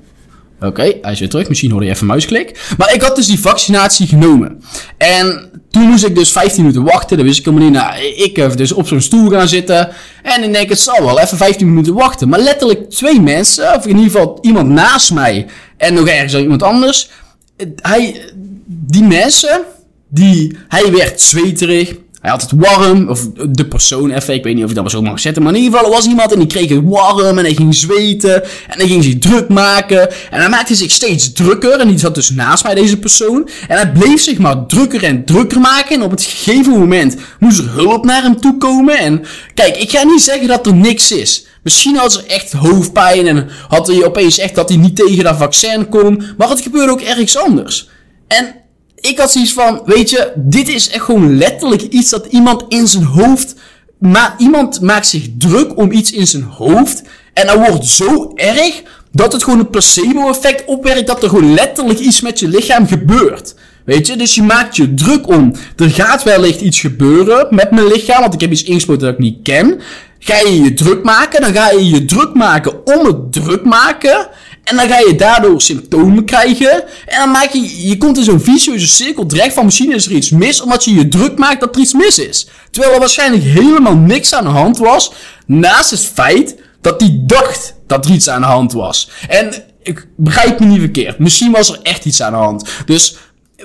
Oké, 0.62 0.94
hij 1.02 1.12
is 1.12 1.20
weer 1.20 1.30
terug. 1.30 1.50
Misschien 1.50 1.72
hoorde 1.72 1.86
je 1.86 1.92
even 1.92 2.06
muisklik. 2.06 2.74
Maar 2.78 2.94
ik 2.94 3.02
had 3.02 3.16
dus 3.16 3.28
die 3.28 3.40
vaccinatie 3.40 4.08
genomen. 4.08 4.64
En 4.98 5.50
toen 5.72 5.82
moest 5.84 6.06
ik 6.06 6.16
dus 6.16 6.32
15 6.32 6.62
minuten 6.62 6.84
wachten. 6.84 7.18
Dan 7.18 7.26
wist 7.26 7.40
ik 7.40 7.46
helemaal 7.46 7.70
niet. 7.70 7.78
Nou, 7.78 8.02
ik 8.02 8.36
heb 8.36 8.58
dus 8.58 8.72
op 8.72 8.88
zo'n 8.88 9.02
stoel 9.02 9.30
gaan 9.30 9.48
zitten. 9.48 9.90
En 10.24 10.44
ik 10.44 10.54
denk, 10.54 10.70
het 10.70 10.80
zal 10.80 11.06
wel 11.06 11.20
even 11.20 11.38
15 11.38 11.70
minuten 11.70 11.94
wachten. 11.94 12.30
Maar 12.30 12.40
letterlijk 12.40 12.90
twee 12.90 13.22
mensen, 13.22 13.76
of 13.76 13.86
in 13.86 13.98
ieder 13.98 14.12
geval 14.12 14.38
iemand 14.42 14.70
naast 14.70 15.14
mij. 15.14 15.46
En 15.78 15.94
nog 15.94 16.08
ergens 16.08 16.36
iemand 16.36 16.64
anders 16.64 17.10
hij, 17.82 18.32
die 18.66 19.04
mensen, 19.04 19.62
die, 20.08 20.58
hij 20.68 20.92
werd 20.92 21.22
zweterig. 21.22 21.96
Hij 22.22 22.32
had 22.32 22.42
het 22.42 22.52
warm, 22.56 23.10
of 23.10 23.28
de 23.50 23.66
persoon 23.66 24.12
even, 24.12 24.34
ik 24.34 24.44
weet 24.44 24.54
niet 24.54 24.64
of 24.64 24.70
je 24.70 24.76
dat 24.76 24.84
maar 24.84 24.94
zo 24.94 25.02
mag 25.02 25.20
zetten, 25.20 25.44
maar 25.44 25.54
in 25.54 25.62
ieder 25.62 25.78
geval 25.78 25.94
was 25.94 26.06
iemand 26.06 26.32
en 26.32 26.40
die 26.40 26.48
kreeg 26.48 26.70
het 26.70 26.82
warm 26.84 27.38
en 27.38 27.44
hij 27.44 27.54
ging 27.54 27.76
zweten 27.76 28.44
en 28.44 28.78
hij 28.78 28.88
ging 28.88 29.04
zich 29.04 29.20
druk 29.20 29.50
maken 29.50 30.10
en 30.10 30.40
hij 30.40 30.50
maakte 30.50 30.76
zich 30.76 30.92
steeds 30.92 31.34
drukker 31.34 31.80
en 31.80 31.88
die 31.88 32.00
zat 32.00 32.16
dus 32.16 32.30
naast 32.30 32.64
mij, 32.64 32.76
deze 32.76 32.98
persoon, 32.98 33.50
en 33.68 33.76
hij 33.78 33.92
bleef 33.92 34.22
zich 34.22 34.38
maar 34.38 34.66
drukker 34.66 35.04
en 35.04 35.26
drukker 35.26 35.60
maken 35.60 35.96
en 35.96 36.02
op 36.02 36.12
het 36.12 36.24
gegeven 36.24 36.72
moment 36.72 37.16
moest 37.40 37.60
er 37.60 37.70
hulp 37.70 38.06
naar 38.06 38.24
hem 38.24 38.42
toe 38.42 38.58
komen 38.58 38.98
en 38.98 39.24
kijk, 39.54 39.78
ik 39.78 39.90
ga 39.90 40.04
niet 40.04 40.22
zeggen 40.22 40.48
dat 40.48 40.68
er 40.68 40.74
niks 40.76 41.12
is. 41.12 41.46
Misschien 41.64 41.96
had 41.96 42.14
ze 42.14 42.24
echt 42.24 42.52
hoofdpijn 42.52 43.28
en 43.28 43.50
had 43.68 43.88
hij 43.88 44.06
opeens 44.06 44.38
echt 44.38 44.56
dat 44.56 44.70
hij 44.70 44.78
niet 44.78 44.96
tegen 44.96 45.24
dat 45.24 45.38
vaccin 45.38 45.90
kon. 45.90 46.24
Maar 46.38 46.50
het 46.50 46.62
gebeurde 46.62 46.92
ook 46.92 47.02
ergens 47.02 47.38
anders. 47.38 47.90
En 48.28 48.56
ik 48.96 49.20
had 49.20 49.32
zoiets 49.32 49.54
van, 49.54 49.82
weet 49.86 50.10
je, 50.10 50.32
dit 50.36 50.68
is 50.70 50.90
echt 50.90 51.04
gewoon 51.04 51.38
letterlijk 51.38 51.82
iets 51.82 52.10
dat 52.10 52.26
iemand 52.26 52.66
in 52.68 52.88
zijn 52.88 53.04
hoofd... 53.04 53.56
Maar 54.04 54.36
iemand 54.38 54.82
maakt 54.82 55.08
zich 55.08 55.28
druk 55.38 55.78
om 55.78 55.92
iets 55.92 56.12
in 56.12 56.28
zijn 56.28 56.44
hoofd. 56.44 57.04
En 57.34 57.48
dat 57.48 57.68
wordt 57.68 57.86
zo 57.86 58.32
erg 58.36 58.82
dat 59.12 59.34
het 59.34 59.44
gewoon 59.44 59.60
een 59.60 59.70
placebo-effect 59.70 60.66
opwerkt. 60.66 61.08
Dat 61.08 61.24
er 61.24 61.30
gewoon 61.30 61.54
letterlijk 61.54 62.00
iets 62.00 62.22
met 62.22 62.40
je 62.40 62.48
lichaam 62.48 62.88
gebeurt. 62.88 63.56
Weet 63.86 64.08
je, 64.08 64.16
dus 64.16 64.36
je 64.36 64.44
maakt 64.44 64.76
je 64.76 64.94
druk 64.94 65.28
om. 65.28 65.56
Er 65.76 65.90
gaat 65.90 66.24
wellicht 66.24 66.62
iets 66.62 66.80
gebeuren 66.80 67.48
met 67.50 67.72
mijn 67.72 67.88
lichaam, 67.88 68.22
want 68.22 68.34
ik 68.34 68.42
heb 68.42 68.52
iets 68.52 68.64
ingespoten 68.64 69.02
dat 69.02 69.14
ik 69.14 69.20
niet 69.20 69.38
ken. 69.44 69.82
Ga 70.24 70.38
je 70.38 70.62
je 70.62 70.74
druk 70.74 71.04
maken, 71.04 71.42
dan 71.42 71.54
ga 71.54 71.70
je 71.70 71.90
je 71.90 72.06
druk 72.06 72.34
maken 72.34 72.86
om 72.86 73.06
het 73.06 73.32
druk 73.32 73.64
maken. 73.64 74.28
En 74.64 74.76
dan 74.76 74.88
ga 74.88 75.00
je 75.00 75.16
daardoor 75.16 75.62
symptomen 75.62 76.26
krijgen. 76.26 76.84
En 77.06 77.20
dan 77.20 77.32
maak 77.32 77.50
je, 77.50 77.88
je 77.88 77.98
komt 77.98 78.18
in 78.18 78.24
zo'n 78.24 78.40
vicieuze 78.40 78.88
cirkel 78.88 79.26
terecht 79.26 79.54
van 79.54 79.66
misschien 79.66 79.94
is 79.94 80.06
er 80.06 80.12
iets 80.12 80.30
mis, 80.30 80.62
omdat 80.62 80.84
je 80.84 80.94
je 80.94 81.08
druk 81.08 81.38
maakt 81.38 81.60
dat 81.60 81.76
er 81.76 81.82
iets 81.82 81.94
mis 81.94 82.20
is. 82.20 82.48
Terwijl 82.72 82.94
er 82.94 83.00
waarschijnlijk 83.00 83.44
helemaal 83.44 83.96
niks 83.96 84.34
aan 84.34 84.44
de 84.44 84.50
hand 84.50 84.78
was, 84.78 85.14
naast 85.46 85.90
het 85.90 86.06
feit 86.14 86.56
dat 86.82 87.02
hij 87.02 87.22
dacht 87.26 87.76
dat 87.88 88.06
er 88.06 88.12
iets 88.12 88.30
aan 88.30 88.42
de 88.42 88.48
hand 88.48 88.72
was. 88.72 89.10
En 89.28 89.54
ik 89.84 90.08
begrijp 90.18 90.60
me 90.60 90.66
niet 90.66 90.80
verkeerd. 90.80 91.20
Misschien 91.20 91.52
was 91.52 91.70
er 91.70 91.80
echt 91.82 92.06
iets 92.06 92.22
aan 92.22 92.32
de 92.32 92.38
hand. 92.38 92.70
Dus 92.86 93.16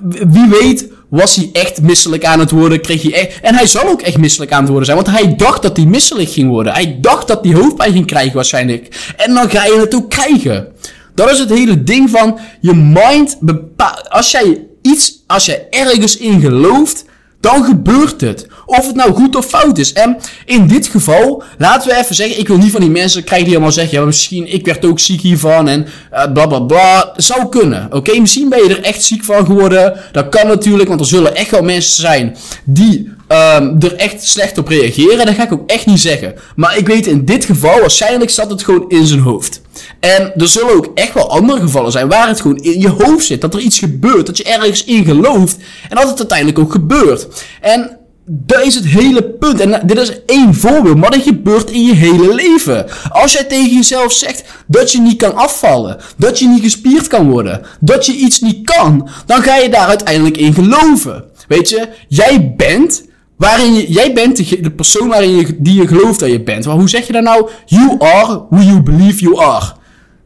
wie 0.08 0.48
weet 0.48 0.86
was 1.08 1.36
hij 1.36 1.48
echt 1.52 1.82
misselijk 1.82 2.24
aan 2.24 2.38
het 2.38 2.50
worden. 2.50 2.80
Kreeg 2.80 3.02
hij 3.02 3.12
echt, 3.12 3.40
en 3.40 3.54
hij 3.54 3.66
zal 3.66 3.88
ook 3.88 4.02
echt 4.02 4.18
misselijk 4.18 4.52
aan 4.52 4.60
het 4.60 4.68
worden 4.68 4.86
zijn. 4.86 5.04
Want 5.04 5.16
hij 5.18 5.36
dacht 5.36 5.62
dat 5.62 5.76
hij 5.76 5.86
misselijk 5.86 6.30
ging 6.30 6.48
worden. 6.48 6.72
Hij 6.72 6.98
dacht 7.00 7.28
dat 7.28 7.44
hij 7.44 7.54
hoofdpijn 7.54 7.92
ging 7.92 8.06
krijgen 8.06 8.34
waarschijnlijk. 8.34 9.12
En 9.16 9.34
dan 9.34 9.50
ga 9.50 9.64
je 9.64 9.78
het 9.80 9.94
ook 9.94 10.10
krijgen. 10.10 10.68
Dat 11.14 11.30
is 11.30 11.38
het 11.38 11.50
hele 11.50 11.82
ding 11.82 12.10
van 12.10 12.38
je 12.60 12.74
mind 12.74 13.36
bepaalt. 13.40 14.10
Als 14.10 14.30
jij 14.30 14.66
iets, 14.82 15.22
als 15.26 15.46
jij 15.46 15.66
ergens 15.70 16.16
in 16.16 16.40
gelooft, 16.40 17.04
dan 17.40 17.64
gebeurt 17.64 18.20
het. 18.20 18.46
Of 18.68 18.86
het 18.86 18.94
nou 18.94 19.12
goed 19.12 19.36
of 19.36 19.46
fout 19.46 19.78
is. 19.78 19.92
En 19.92 20.16
in 20.44 20.66
dit 20.66 20.86
geval, 20.86 21.42
laten 21.58 21.90
we 21.90 21.96
even 21.96 22.14
zeggen, 22.14 22.38
ik 22.38 22.48
wil 22.48 22.56
niet 22.56 22.70
van 22.70 22.80
die 22.80 22.90
mensen 22.90 23.24
krijgen 23.24 23.46
die 23.46 23.56
allemaal 23.56 23.74
zeggen, 23.74 23.98
ja, 23.98 24.04
misschien, 24.04 24.52
ik 24.52 24.64
werd 24.66 24.84
ook 24.84 24.98
ziek 24.98 25.20
hiervan 25.20 25.68
en 25.68 25.86
uh, 26.12 26.32
bla 26.32 26.46
bla 26.46 26.60
bla. 26.60 27.12
Zou 27.16 27.48
kunnen. 27.48 27.88
Oké, 27.92 28.20
misschien 28.20 28.48
ben 28.48 28.62
je 28.62 28.68
er 28.68 28.82
echt 28.82 29.02
ziek 29.02 29.24
van 29.24 29.46
geworden. 29.46 30.00
Dat 30.12 30.28
kan 30.28 30.46
natuurlijk, 30.46 30.88
want 30.88 31.00
er 31.00 31.06
zullen 31.06 31.36
echt 31.36 31.50
wel 31.50 31.62
mensen 31.62 32.02
zijn 32.02 32.36
die 32.64 33.12
um, 33.28 33.76
er 33.80 33.94
echt 33.96 34.28
slecht 34.28 34.58
op 34.58 34.68
reageren. 34.68 35.26
Dat 35.26 35.34
ga 35.34 35.44
ik 35.44 35.52
ook 35.52 35.70
echt 35.70 35.86
niet 35.86 36.00
zeggen. 36.00 36.34
Maar 36.56 36.76
ik 36.78 36.86
weet 36.86 37.06
in 37.06 37.24
dit 37.24 37.44
geval, 37.44 37.80
waarschijnlijk 37.80 38.30
zat 38.30 38.50
het 38.50 38.64
gewoon 38.64 38.84
in 38.88 39.06
zijn 39.06 39.20
hoofd. 39.20 39.60
En 40.00 40.32
er 40.36 40.48
zullen 40.48 40.74
ook 40.74 40.90
echt 40.94 41.14
wel 41.14 41.30
andere 41.30 41.60
gevallen 41.60 41.92
zijn 41.92 42.08
waar 42.08 42.28
het 42.28 42.40
gewoon 42.40 42.56
in 42.56 42.80
je 42.80 42.88
hoofd 42.88 43.26
zit. 43.26 43.40
Dat 43.40 43.54
er 43.54 43.60
iets 43.60 43.78
gebeurt, 43.78 44.26
dat 44.26 44.36
je 44.36 44.44
ergens 44.44 44.84
in 44.84 45.04
gelooft. 45.04 45.56
En 45.88 45.96
dat 45.96 46.08
het 46.08 46.18
uiteindelijk 46.18 46.58
ook 46.58 46.72
gebeurt. 46.72 47.26
En 47.60 47.97
dat 48.30 48.64
is 48.64 48.74
het 48.74 48.86
hele 48.86 49.22
punt. 49.22 49.60
En 49.60 49.86
dit 49.86 49.98
is 49.98 50.24
één 50.26 50.54
voorbeeld, 50.54 50.96
maar 50.96 51.10
dat 51.10 51.22
gebeurt 51.22 51.70
in 51.70 51.84
je 51.84 51.94
hele 51.94 52.34
leven. 52.34 52.86
Als 53.10 53.32
jij 53.32 53.44
tegen 53.44 53.74
jezelf 53.74 54.12
zegt 54.12 54.44
dat 54.66 54.92
je 54.92 55.00
niet 55.00 55.16
kan 55.16 55.34
afvallen, 55.34 55.96
dat 56.16 56.38
je 56.38 56.48
niet 56.48 56.62
gespierd 56.62 57.06
kan 57.06 57.30
worden, 57.30 57.60
dat 57.80 58.06
je 58.06 58.12
iets 58.12 58.40
niet 58.40 58.70
kan, 58.70 59.08
dan 59.26 59.42
ga 59.42 59.56
je 59.56 59.68
daar 59.68 59.88
uiteindelijk 59.88 60.36
in 60.36 60.54
geloven. 60.54 61.24
Weet 61.48 61.68
je, 61.68 61.88
jij 62.08 62.54
bent 62.56 63.04
waarin 63.36 63.74
je, 63.74 63.92
jij 63.92 64.12
bent 64.12 64.62
de, 64.62 64.70
persoon 64.70 65.08
waarin 65.08 65.36
je, 65.36 65.56
die 65.58 65.74
je 65.74 65.86
gelooft 65.86 66.20
dat 66.20 66.30
je 66.30 66.42
bent. 66.42 66.66
Maar 66.66 66.76
hoe 66.76 66.88
zeg 66.88 67.06
je 67.06 67.12
dat 67.12 67.22
nou? 67.22 67.48
You 67.66 67.96
are 67.98 68.42
who 68.50 68.62
you 68.62 68.82
believe 68.82 69.20
you 69.20 69.38
are. 69.38 69.66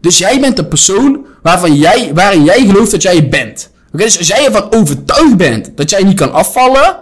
Dus 0.00 0.18
jij 0.18 0.40
bent 0.40 0.56
de 0.56 0.64
persoon 0.64 1.26
waarvan 1.42 1.76
jij, 1.76 2.10
waarin 2.14 2.44
jij 2.44 2.66
gelooft 2.66 2.90
dat 2.90 3.02
jij 3.02 3.28
bent. 3.28 3.70
Oké, 3.92 4.04
dus 4.04 4.18
als 4.18 4.26
jij 4.26 4.44
ervan 4.44 4.72
overtuigd 4.72 5.36
bent 5.36 5.76
dat 5.76 5.90
jij 5.90 6.02
niet 6.02 6.16
kan 6.16 6.32
afvallen, 6.32 7.01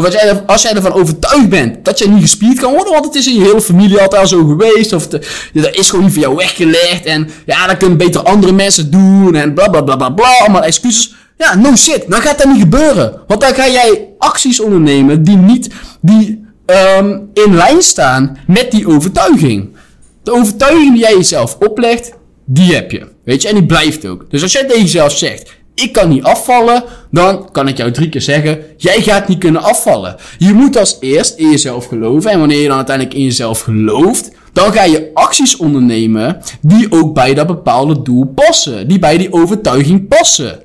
of 0.00 0.06
als 0.06 0.14
jij, 0.14 0.42
als 0.46 0.62
jij 0.62 0.74
ervan 0.74 0.92
overtuigd 0.92 1.48
bent 1.48 1.84
dat 1.84 1.98
jij 1.98 2.08
niet 2.08 2.22
gespierd 2.22 2.60
kan 2.60 2.72
worden, 2.72 2.92
want 2.92 3.04
het 3.04 3.14
is 3.14 3.26
in 3.26 3.34
je 3.34 3.40
hele 3.40 3.60
familie 3.60 4.00
altijd 4.00 4.22
al 4.22 4.28
zo 4.28 4.46
geweest, 4.46 4.92
of 4.92 5.08
dat 5.08 5.24
is 5.72 5.90
gewoon 5.90 6.04
niet 6.04 6.14
voor 6.14 6.22
jou 6.22 6.36
weggelegd, 6.36 7.04
en 7.04 7.28
ja, 7.46 7.66
dat 7.66 7.76
kunnen 7.76 7.98
beter 7.98 8.22
andere 8.22 8.52
mensen 8.52 8.90
doen, 8.90 9.34
en 9.34 9.54
bla 9.54 9.68
bla 9.68 9.80
bla 9.82 9.96
bla 9.96 10.08
bla, 10.10 10.38
allemaal 10.38 10.62
excuses. 10.62 11.14
Ja, 11.36 11.54
no 11.54 11.76
shit, 11.76 12.04
dan 12.08 12.20
gaat 12.20 12.38
dat 12.38 12.46
niet 12.46 12.60
gebeuren. 12.60 13.20
Want 13.26 13.40
dan 13.40 13.54
ga 13.54 13.68
jij 13.68 14.08
acties 14.18 14.60
ondernemen 14.60 15.24
die 15.24 15.36
niet, 15.36 15.70
die 16.00 16.44
um, 16.98 17.30
in 17.34 17.54
lijn 17.54 17.82
staan 17.82 18.38
met 18.46 18.70
die 18.70 18.88
overtuiging. 18.88 19.76
De 20.22 20.32
overtuiging 20.32 20.92
die 20.92 21.00
jij 21.00 21.16
jezelf 21.16 21.56
oplegt, 21.60 22.12
die 22.44 22.74
heb 22.74 22.90
je. 22.90 23.06
Weet 23.24 23.42
je, 23.42 23.48
en 23.48 23.54
die 23.54 23.66
blijft 23.66 24.06
ook. 24.06 24.30
Dus 24.30 24.42
als 24.42 24.52
jij 24.52 24.64
tegen 24.64 24.82
jezelf 24.82 25.16
zegt, 25.16 25.50
ik 25.82 25.92
kan 25.92 26.08
niet 26.08 26.22
afvallen, 26.22 26.84
dan 27.10 27.50
kan 27.52 27.68
ik 27.68 27.76
jou 27.76 27.90
drie 27.90 28.08
keer 28.08 28.20
zeggen, 28.20 28.58
jij 28.76 29.02
gaat 29.02 29.28
niet 29.28 29.38
kunnen 29.38 29.62
afvallen. 29.62 30.16
Je 30.38 30.52
moet 30.52 30.76
als 30.76 30.96
eerst 31.00 31.38
in 31.38 31.50
jezelf 31.50 31.86
geloven. 31.86 32.30
En 32.30 32.38
wanneer 32.38 32.60
je 32.60 32.68
dan 32.68 32.76
uiteindelijk 32.76 33.16
in 33.16 33.24
jezelf 33.24 33.60
gelooft, 33.60 34.30
dan 34.52 34.72
ga 34.72 34.84
je 34.84 35.10
acties 35.14 35.56
ondernemen 35.56 36.42
die 36.60 36.92
ook 36.92 37.14
bij 37.14 37.34
dat 37.34 37.46
bepaalde 37.46 38.02
doel 38.02 38.24
passen. 38.24 38.88
Die 38.88 38.98
bij 38.98 39.18
die 39.18 39.32
overtuiging 39.32 40.08
passen. 40.08 40.62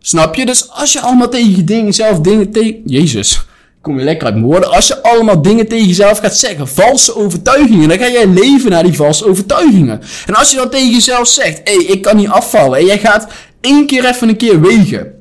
Snap 0.00 0.34
je? 0.34 0.46
Dus 0.46 0.70
als 0.70 0.92
je 0.92 1.00
allemaal 1.00 1.28
tegen 1.28 1.66
dingen 1.66 1.92
zelf 1.92 2.20
dingen 2.20 2.50
tegen... 2.50 2.80
Jezus, 2.84 3.46
kom 3.80 3.98
je 3.98 4.04
lekker 4.04 4.26
uit 4.26 4.34
mijn 4.34 4.46
woorden. 4.46 4.70
Als 4.70 4.86
je 4.86 5.02
allemaal 5.02 5.42
dingen 5.42 5.68
tegen 5.68 5.86
jezelf 5.86 6.18
gaat 6.18 6.36
zeggen, 6.36 6.68
valse 6.68 7.16
overtuigingen, 7.16 7.88
dan 7.88 7.98
ga 7.98 8.08
jij 8.08 8.26
leven 8.26 8.70
naar 8.70 8.82
die 8.82 8.92
valse 8.92 9.26
overtuigingen. 9.26 10.00
En 10.26 10.34
als 10.34 10.50
je 10.50 10.56
dan 10.56 10.70
tegen 10.70 10.90
jezelf 10.90 11.28
zegt, 11.28 11.60
hey, 11.64 11.84
ik 11.84 12.02
kan 12.02 12.16
niet 12.16 12.28
afvallen, 12.28 12.78
en 12.78 12.86
jij 12.86 12.98
gaat 12.98 13.26
één 13.62 13.86
keer 13.86 14.04
even 14.04 14.28
een 14.28 14.36
keer 14.36 14.60
wegen. 14.60 15.20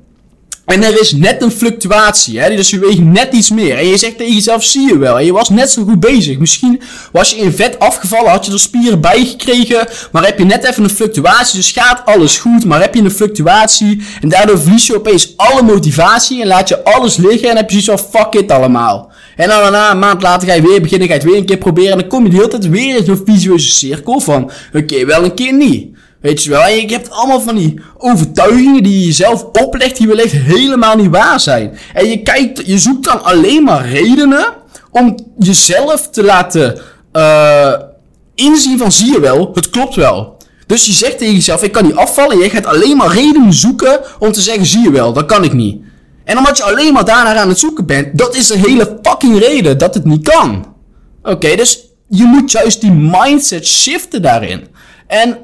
En 0.66 0.84
er 0.84 1.00
is 1.00 1.12
net 1.12 1.42
een 1.42 1.52
fluctuatie, 1.52 2.40
hè? 2.40 2.56
dus 2.56 2.70
je 2.70 2.80
weegt 2.80 3.00
net 3.00 3.34
iets 3.34 3.50
meer. 3.50 3.78
En 3.78 3.88
je 3.88 3.98
zegt 3.98 4.18
tegen 4.18 4.34
jezelf, 4.34 4.64
zie 4.64 4.88
je 4.88 4.98
wel. 4.98 5.20
Je 5.20 5.34
was 5.34 5.50
net 5.50 5.72
zo 5.72 5.84
goed 5.84 6.00
bezig. 6.00 6.38
Misschien 6.38 6.82
was 7.12 7.30
je 7.30 7.36
in 7.36 7.52
vet 7.52 7.80
afgevallen, 7.80 8.32
had 8.32 8.46
je 8.46 8.52
er 8.52 8.60
spieren 8.60 9.02
bij 9.02 9.26
gekregen. 9.26 9.88
Maar 10.12 10.26
heb 10.26 10.38
je 10.38 10.46
net 10.46 10.64
even 10.64 10.84
een 10.84 10.90
fluctuatie, 10.90 11.56
dus 11.56 11.72
gaat 11.72 12.02
alles 12.06 12.38
goed. 12.38 12.66
Maar 12.66 12.82
heb 12.82 12.96
je 12.96 13.02
een 13.02 13.12
fluctuatie 13.12 14.02
en 14.22 14.30
daardoor 14.30 14.60
verlies 14.60 14.88
je 14.88 14.96
opeens 14.96 15.34
alle 15.36 15.62
motivatie. 15.62 16.42
En 16.42 16.48
laat 16.48 16.68
je 16.68 16.84
alles 16.84 17.18
liggen 17.18 17.50
en 17.50 17.56
heb 17.56 17.70
je 17.70 17.82
zoiets 17.82 18.04
van, 18.04 18.22
fuck 18.22 18.42
it 18.42 18.52
allemaal. 18.52 19.12
En 19.36 19.48
dan 19.48 19.62
daarna, 19.62 19.92
een 19.92 20.00
maand 20.00 20.22
later 20.22 20.48
ga 20.48 20.54
je 20.54 20.62
weer 20.62 20.82
beginnen, 20.82 21.08
ga 21.08 21.14
je 21.14 21.20
het 21.20 21.30
weer 21.30 21.40
een 21.40 21.46
keer 21.46 21.58
proberen. 21.58 21.92
En 21.92 21.98
dan 21.98 22.08
kom 22.08 22.24
je 22.24 22.30
de 22.30 22.36
hele 22.36 22.48
tijd 22.48 22.70
weer 22.70 22.98
in 22.98 23.06
zo'n 23.06 23.22
visueuze 23.26 23.72
cirkel 23.72 24.20
van, 24.20 24.52
oké, 24.74 25.06
wel 25.06 25.24
een 25.24 25.34
keer 25.36 25.54
niet. 25.54 25.88
Weet 26.22 26.44
je 26.44 26.50
wel? 26.50 26.62
En 26.62 26.76
je 26.76 26.88
hebt 26.88 27.10
allemaal 27.10 27.42
van 27.42 27.56
die 27.56 27.80
overtuigingen 27.98 28.84
die 28.84 29.00
je 29.00 29.06
jezelf 29.06 29.44
oplegt, 29.44 29.98
die 29.98 30.08
wellicht 30.08 30.32
helemaal 30.32 30.96
niet 30.96 31.10
waar 31.10 31.40
zijn. 31.40 31.78
En 31.94 32.10
je 32.10 32.22
kijkt, 32.22 32.62
je 32.66 32.80
zoekt 32.80 33.04
dan 33.04 33.24
alleen 33.24 33.64
maar 33.64 33.90
redenen 33.90 34.46
om 34.92 35.18
jezelf 35.40 36.10
te 36.10 36.24
laten 36.24 36.82
uh, 37.14 37.74
inzien 38.36 38.78
van 38.78 38.92
zie 38.92 39.12
je 39.12 39.20
wel, 39.20 39.52
het 39.54 39.70
klopt 39.70 39.96
wel. 39.96 40.38
Dus 40.68 40.86
je 40.86 40.92
zegt 40.92 41.18
tegen 41.18 41.34
jezelf, 41.34 41.64
ik 41.64 41.72
kan 41.72 41.84
niet 41.84 41.96
afvallen. 41.96 42.32
En 42.32 42.38
jij 42.38 42.50
gaat 42.50 42.66
alleen 42.66 42.98
maar 42.98 43.14
redenen 43.14 43.54
zoeken 43.54 44.00
om 44.20 44.32
te 44.32 44.42
zeggen, 44.42 44.66
zie 44.66 44.82
je 44.82 44.92
wel, 44.92 45.14
dat 45.14 45.26
kan 45.26 45.44
ik 45.44 45.54
niet. 45.54 45.82
En 46.24 46.38
omdat 46.38 46.58
je 46.58 46.64
alleen 46.64 46.94
maar 46.94 47.06
daarnaar 47.06 47.38
aan 47.38 47.50
het 47.50 47.60
zoeken 47.60 47.86
bent, 47.86 48.18
dat 48.18 48.36
is 48.36 48.48
de 48.48 48.58
hele 48.58 49.00
fucking 49.02 49.40
reden 49.40 49.78
dat 49.78 49.94
het 49.94 50.06
niet 50.06 50.30
kan. 50.30 50.66
Oké, 51.24 51.56
dus 51.56 51.86
je 52.08 52.24
moet 52.24 52.52
juist 52.52 52.82
die 52.82 52.92
mindset 52.92 53.68
shiften 53.68 54.22
daarin. 54.22 54.68
En 55.08 55.38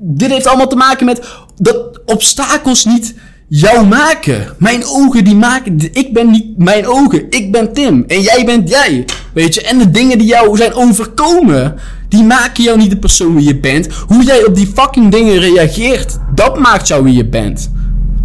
dit 0.00 0.30
heeft 0.30 0.46
allemaal 0.46 0.68
te 0.68 0.76
maken 0.76 1.06
met 1.06 1.28
dat 1.56 2.00
obstakels 2.04 2.84
niet 2.84 3.14
jou 3.48 3.86
maken. 3.86 4.54
Mijn 4.58 4.84
ogen 4.84 5.24
die 5.24 5.34
maken. 5.34 5.78
Ik 5.92 6.12
ben 6.12 6.30
niet 6.30 6.58
mijn 6.58 6.86
ogen. 6.86 7.26
Ik 7.30 7.52
ben 7.52 7.72
Tim. 7.72 8.04
En 8.06 8.20
jij 8.20 8.44
bent 8.44 8.68
jij. 8.68 9.04
Weet 9.32 9.54
je? 9.54 9.62
En 9.62 9.78
de 9.78 9.90
dingen 9.90 10.18
die 10.18 10.26
jou 10.26 10.56
zijn 10.56 10.74
overkomen. 10.74 11.74
Die 12.08 12.22
maken 12.22 12.62
jou 12.62 12.78
niet 12.78 12.90
de 12.90 12.98
persoon 12.98 13.34
wie 13.34 13.46
je 13.46 13.56
bent. 13.56 13.88
Hoe 14.06 14.24
jij 14.24 14.44
op 14.44 14.54
die 14.54 14.70
fucking 14.74 15.10
dingen 15.10 15.38
reageert. 15.38 16.18
Dat 16.34 16.58
maakt 16.58 16.88
jou 16.88 17.04
wie 17.04 17.14
je 17.14 17.26
bent. 17.26 17.70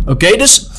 Oké, 0.05 0.37
dus 0.37 0.69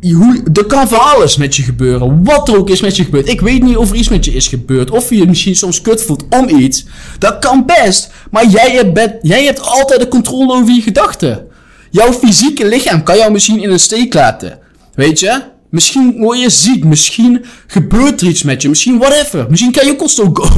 hoe, 0.00 0.42
er 0.52 0.64
kan 0.64 0.88
van 0.88 1.00
alles 1.00 1.36
met 1.36 1.56
je 1.56 1.62
gebeuren. 1.62 2.24
Wat 2.24 2.48
er 2.48 2.56
ook 2.56 2.70
is 2.70 2.80
met 2.80 2.96
je 2.96 3.04
gebeurd. 3.04 3.28
Ik 3.28 3.40
weet 3.40 3.62
niet 3.62 3.76
of 3.76 3.90
er 3.90 3.96
iets 3.96 4.08
met 4.08 4.24
je 4.24 4.32
is 4.32 4.48
gebeurd. 4.48 4.90
Of 4.90 5.10
je 5.10 5.16
je 5.16 5.26
misschien 5.26 5.56
soms 5.56 5.80
kut 5.80 6.02
voelt 6.02 6.24
om 6.30 6.48
iets. 6.48 6.84
Dat 7.18 7.38
kan 7.38 7.66
best. 7.66 8.10
Maar 8.30 8.46
jij 8.46 8.70
hebt, 8.70 9.16
jij 9.22 9.44
hebt 9.44 9.60
altijd 9.60 10.00
de 10.00 10.08
controle 10.08 10.52
over 10.52 10.74
je 10.74 10.82
gedachten. 10.82 11.46
Jouw 11.90 12.12
fysieke 12.12 12.66
lichaam 12.66 13.02
kan 13.02 13.16
jou 13.16 13.32
misschien 13.32 13.62
in 13.62 13.70
een 13.70 13.80
steek 13.80 14.14
laten. 14.14 14.58
Weet 14.94 15.20
je? 15.20 15.42
Misschien 15.70 16.16
word 16.18 16.40
je 16.40 16.50
ziek. 16.50 16.84
Misschien 16.84 17.44
gebeurt 17.66 18.20
er 18.20 18.28
iets 18.28 18.42
met 18.42 18.62
je. 18.62 18.68
Misschien 18.68 18.98
whatever. 18.98 19.46
Misschien 19.48 19.72
kan 19.72 19.86
je 19.86 19.96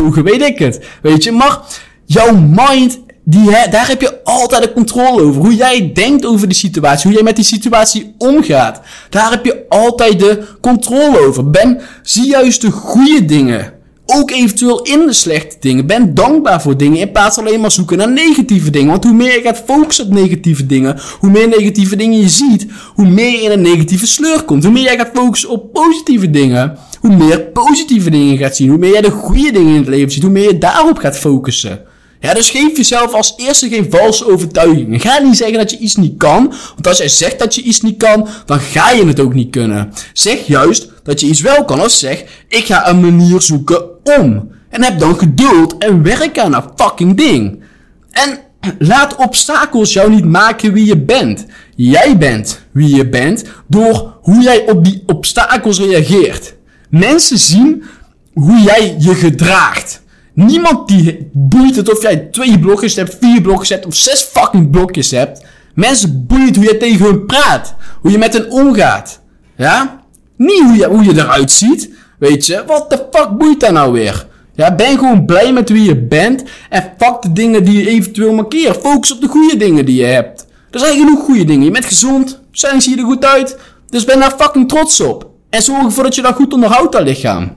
ogen. 0.02 0.24
Weet 0.24 0.42
ik 0.42 0.58
het. 0.58 0.80
Weet 1.02 1.24
je? 1.24 1.32
Maar 1.32 1.60
jouw 2.06 2.36
mind 2.36 3.00
die, 3.24 3.50
daar 3.70 3.88
heb 3.88 4.00
je 4.00 4.24
altijd 4.24 4.62
de 4.62 4.72
controle 4.72 5.22
over. 5.22 5.40
Hoe 5.40 5.54
jij 5.54 5.90
denkt 5.94 6.26
over 6.26 6.48
die 6.48 6.56
situatie. 6.56 7.06
Hoe 7.06 7.14
jij 7.14 7.22
met 7.22 7.36
die 7.36 7.44
situatie 7.44 8.14
omgaat. 8.18 8.80
Daar 9.10 9.30
heb 9.30 9.44
je 9.44 9.64
altijd 9.68 10.18
de 10.18 10.44
controle 10.60 11.26
over. 11.26 11.50
Ben, 11.50 11.80
zie 12.02 12.26
juist 12.26 12.60
de 12.60 12.70
goede 12.70 13.24
dingen. 13.24 13.72
Ook 14.06 14.30
eventueel 14.30 14.82
in 14.82 15.06
de 15.06 15.12
slechte 15.12 15.56
dingen. 15.60 15.86
Ben 15.86 16.14
dankbaar 16.14 16.62
voor 16.62 16.76
dingen 16.76 16.98
in 16.98 17.12
plaats 17.12 17.34
van 17.34 17.46
alleen 17.46 17.60
maar 17.60 17.70
zoeken 17.70 17.98
naar 17.98 18.12
negatieve 18.12 18.70
dingen. 18.70 18.90
Want 18.90 19.04
hoe 19.04 19.12
meer 19.12 19.32
je 19.32 19.40
gaat 19.40 19.62
focussen 19.66 20.04
op 20.06 20.12
negatieve 20.12 20.66
dingen, 20.66 21.00
hoe 21.20 21.30
meer 21.30 21.48
negatieve 21.48 21.96
dingen 21.96 22.20
je 22.20 22.28
ziet, 22.28 22.66
hoe 22.94 23.08
meer 23.08 23.30
je 23.30 23.42
in 23.42 23.50
een 23.50 23.60
negatieve 23.60 24.06
sleur 24.06 24.42
komt. 24.42 24.64
Hoe 24.64 24.72
meer 24.72 24.82
jij 24.82 24.96
gaat 24.96 25.10
focussen 25.14 25.50
op 25.50 25.72
positieve 25.72 26.30
dingen, 26.30 26.78
hoe 27.00 27.16
meer 27.16 27.40
positieve 27.40 28.10
dingen 28.10 28.32
je 28.32 28.36
gaat 28.36 28.56
zien. 28.56 28.68
Hoe 28.68 28.78
meer 28.78 28.92
jij 28.92 29.00
de 29.00 29.10
goede 29.10 29.52
dingen 29.52 29.74
in 29.74 29.80
het 29.80 29.88
leven 29.88 30.10
ziet, 30.10 30.22
hoe 30.22 30.32
meer 30.32 30.46
je 30.46 30.58
daarop 30.58 30.98
gaat 30.98 31.18
focussen. 31.18 31.80
Ja, 32.22 32.34
dus 32.34 32.50
geef 32.50 32.76
jezelf 32.76 33.12
als 33.12 33.34
eerste 33.36 33.68
geen 33.68 33.86
valse 33.90 34.26
overtuigingen. 34.26 35.00
Ga 35.00 35.18
niet 35.18 35.36
zeggen 35.36 35.58
dat 35.58 35.70
je 35.70 35.78
iets 35.78 35.96
niet 35.96 36.16
kan. 36.16 36.54
Want 36.74 36.86
als 36.86 36.98
jij 36.98 37.08
zegt 37.08 37.38
dat 37.38 37.54
je 37.54 37.62
iets 37.62 37.80
niet 37.80 37.96
kan, 37.96 38.28
dan 38.46 38.60
ga 38.60 38.90
je 38.90 39.06
het 39.06 39.20
ook 39.20 39.34
niet 39.34 39.50
kunnen. 39.50 39.92
Zeg 40.12 40.46
juist 40.46 40.88
dat 41.02 41.20
je 41.20 41.26
iets 41.26 41.40
wel 41.40 41.64
kan. 41.64 41.80
Als 41.80 41.98
zeg, 41.98 42.24
ik 42.48 42.64
ga 42.64 42.88
een 42.88 43.00
manier 43.00 43.40
zoeken 43.40 44.04
om. 44.18 44.50
En 44.68 44.82
heb 44.82 44.98
dan 44.98 45.18
geduld 45.18 45.78
en 45.78 46.02
werk 46.02 46.38
aan 46.38 46.50
dat 46.50 46.72
fucking 46.76 47.16
ding. 47.16 47.62
En 48.10 48.38
laat 48.92 49.16
obstakels 49.16 49.92
jou 49.92 50.10
niet 50.10 50.24
maken 50.24 50.72
wie 50.72 50.86
je 50.86 50.98
bent. 50.98 51.46
Jij 51.76 52.18
bent 52.18 52.60
wie 52.72 52.96
je 52.96 53.08
bent 53.08 53.44
door 53.68 54.16
hoe 54.20 54.42
jij 54.42 54.70
op 54.70 54.84
die 54.84 55.02
obstakels 55.06 55.78
reageert. 55.78 56.54
Mensen 56.90 57.38
zien 57.38 57.84
hoe 58.32 58.60
jij 58.60 58.96
je 58.98 59.14
gedraagt. 59.14 60.01
Niemand 60.34 60.88
die 60.88 61.30
boeit 61.32 61.76
het 61.76 61.90
of 61.90 62.02
jij 62.02 62.16
twee 62.16 62.58
blokjes 62.58 62.94
hebt, 62.94 63.16
vier 63.20 63.40
blokjes 63.40 63.68
hebt 63.68 63.86
of 63.86 63.94
zes 63.94 64.22
fucking 64.22 64.70
blokjes 64.70 65.10
hebt. 65.10 65.44
Mensen 65.74 66.26
boeit 66.26 66.56
hoe 66.56 66.64
je 66.64 66.76
tegen 66.76 67.04
hun 67.04 67.26
praat. 67.26 67.74
Hoe 68.00 68.10
je 68.10 68.18
met 68.18 68.32
hen 68.32 68.50
omgaat. 68.50 69.20
Ja? 69.56 70.02
Niet 70.36 70.62
hoe 70.62 70.76
je, 70.76 70.86
hoe 70.86 71.04
je 71.04 71.12
eruit 71.12 71.50
ziet. 71.50 71.90
Weet 72.18 72.46
je? 72.46 72.62
Wat 72.66 72.90
de 72.90 73.06
fuck 73.10 73.28
boeit 73.38 73.60
dat 73.60 73.72
nou 73.72 73.92
weer? 73.92 74.26
Ja, 74.54 74.74
ben 74.74 74.98
gewoon 74.98 75.24
blij 75.24 75.52
met 75.52 75.68
wie 75.68 75.84
je 75.84 75.96
bent. 75.96 76.42
En 76.68 76.92
fuck 76.98 77.22
de 77.22 77.32
dingen 77.32 77.64
die 77.64 77.78
je 77.78 77.88
eventueel 77.88 78.32
markeert. 78.32 78.80
Focus 78.80 79.12
op 79.12 79.20
de 79.20 79.28
goede 79.28 79.56
dingen 79.56 79.84
die 79.84 79.96
je 79.96 80.04
hebt. 80.04 80.46
Er 80.70 80.78
zijn 80.78 80.98
genoeg 80.98 81.24
goede 81.24 81.44
dingen. 81.44 81.64
Je 81.64 81.70
bent 81.70 81.84
gezond. 81.84 82.40
Zijn 82.50 82.80
zie 82.80 82.94
je 82.94 83.02
er 83.02 83.08
goed 83.08 83.24
uit. 83.24 83.58
Dus 83.88 84.04
ben 84.04 84.20
daar 84.20 84.34
fucking 84.38 84.68
trots 84.68 85.00
op. 85.00 85.30
En 85.50 85.62
zorg 85.62 85.84
ervoor 85.84 86.02
dat 86.02 86.14
je 86.14 86.22
dat 86.22 86.34
goed 86.34 86.52
onderhoudt, 86.52 86.92
dat 86.92 87.02
lichaam. 87.02 87.56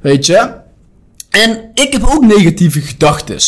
Weet 0.00 0.26
je? 0.26 0.62
En 1.42 1.70
ik 1.74 1.92
heb 1.92 2.04
ook 2.04 2.24
negatieve 2.24 2.80
gedachten. 2.80 3.38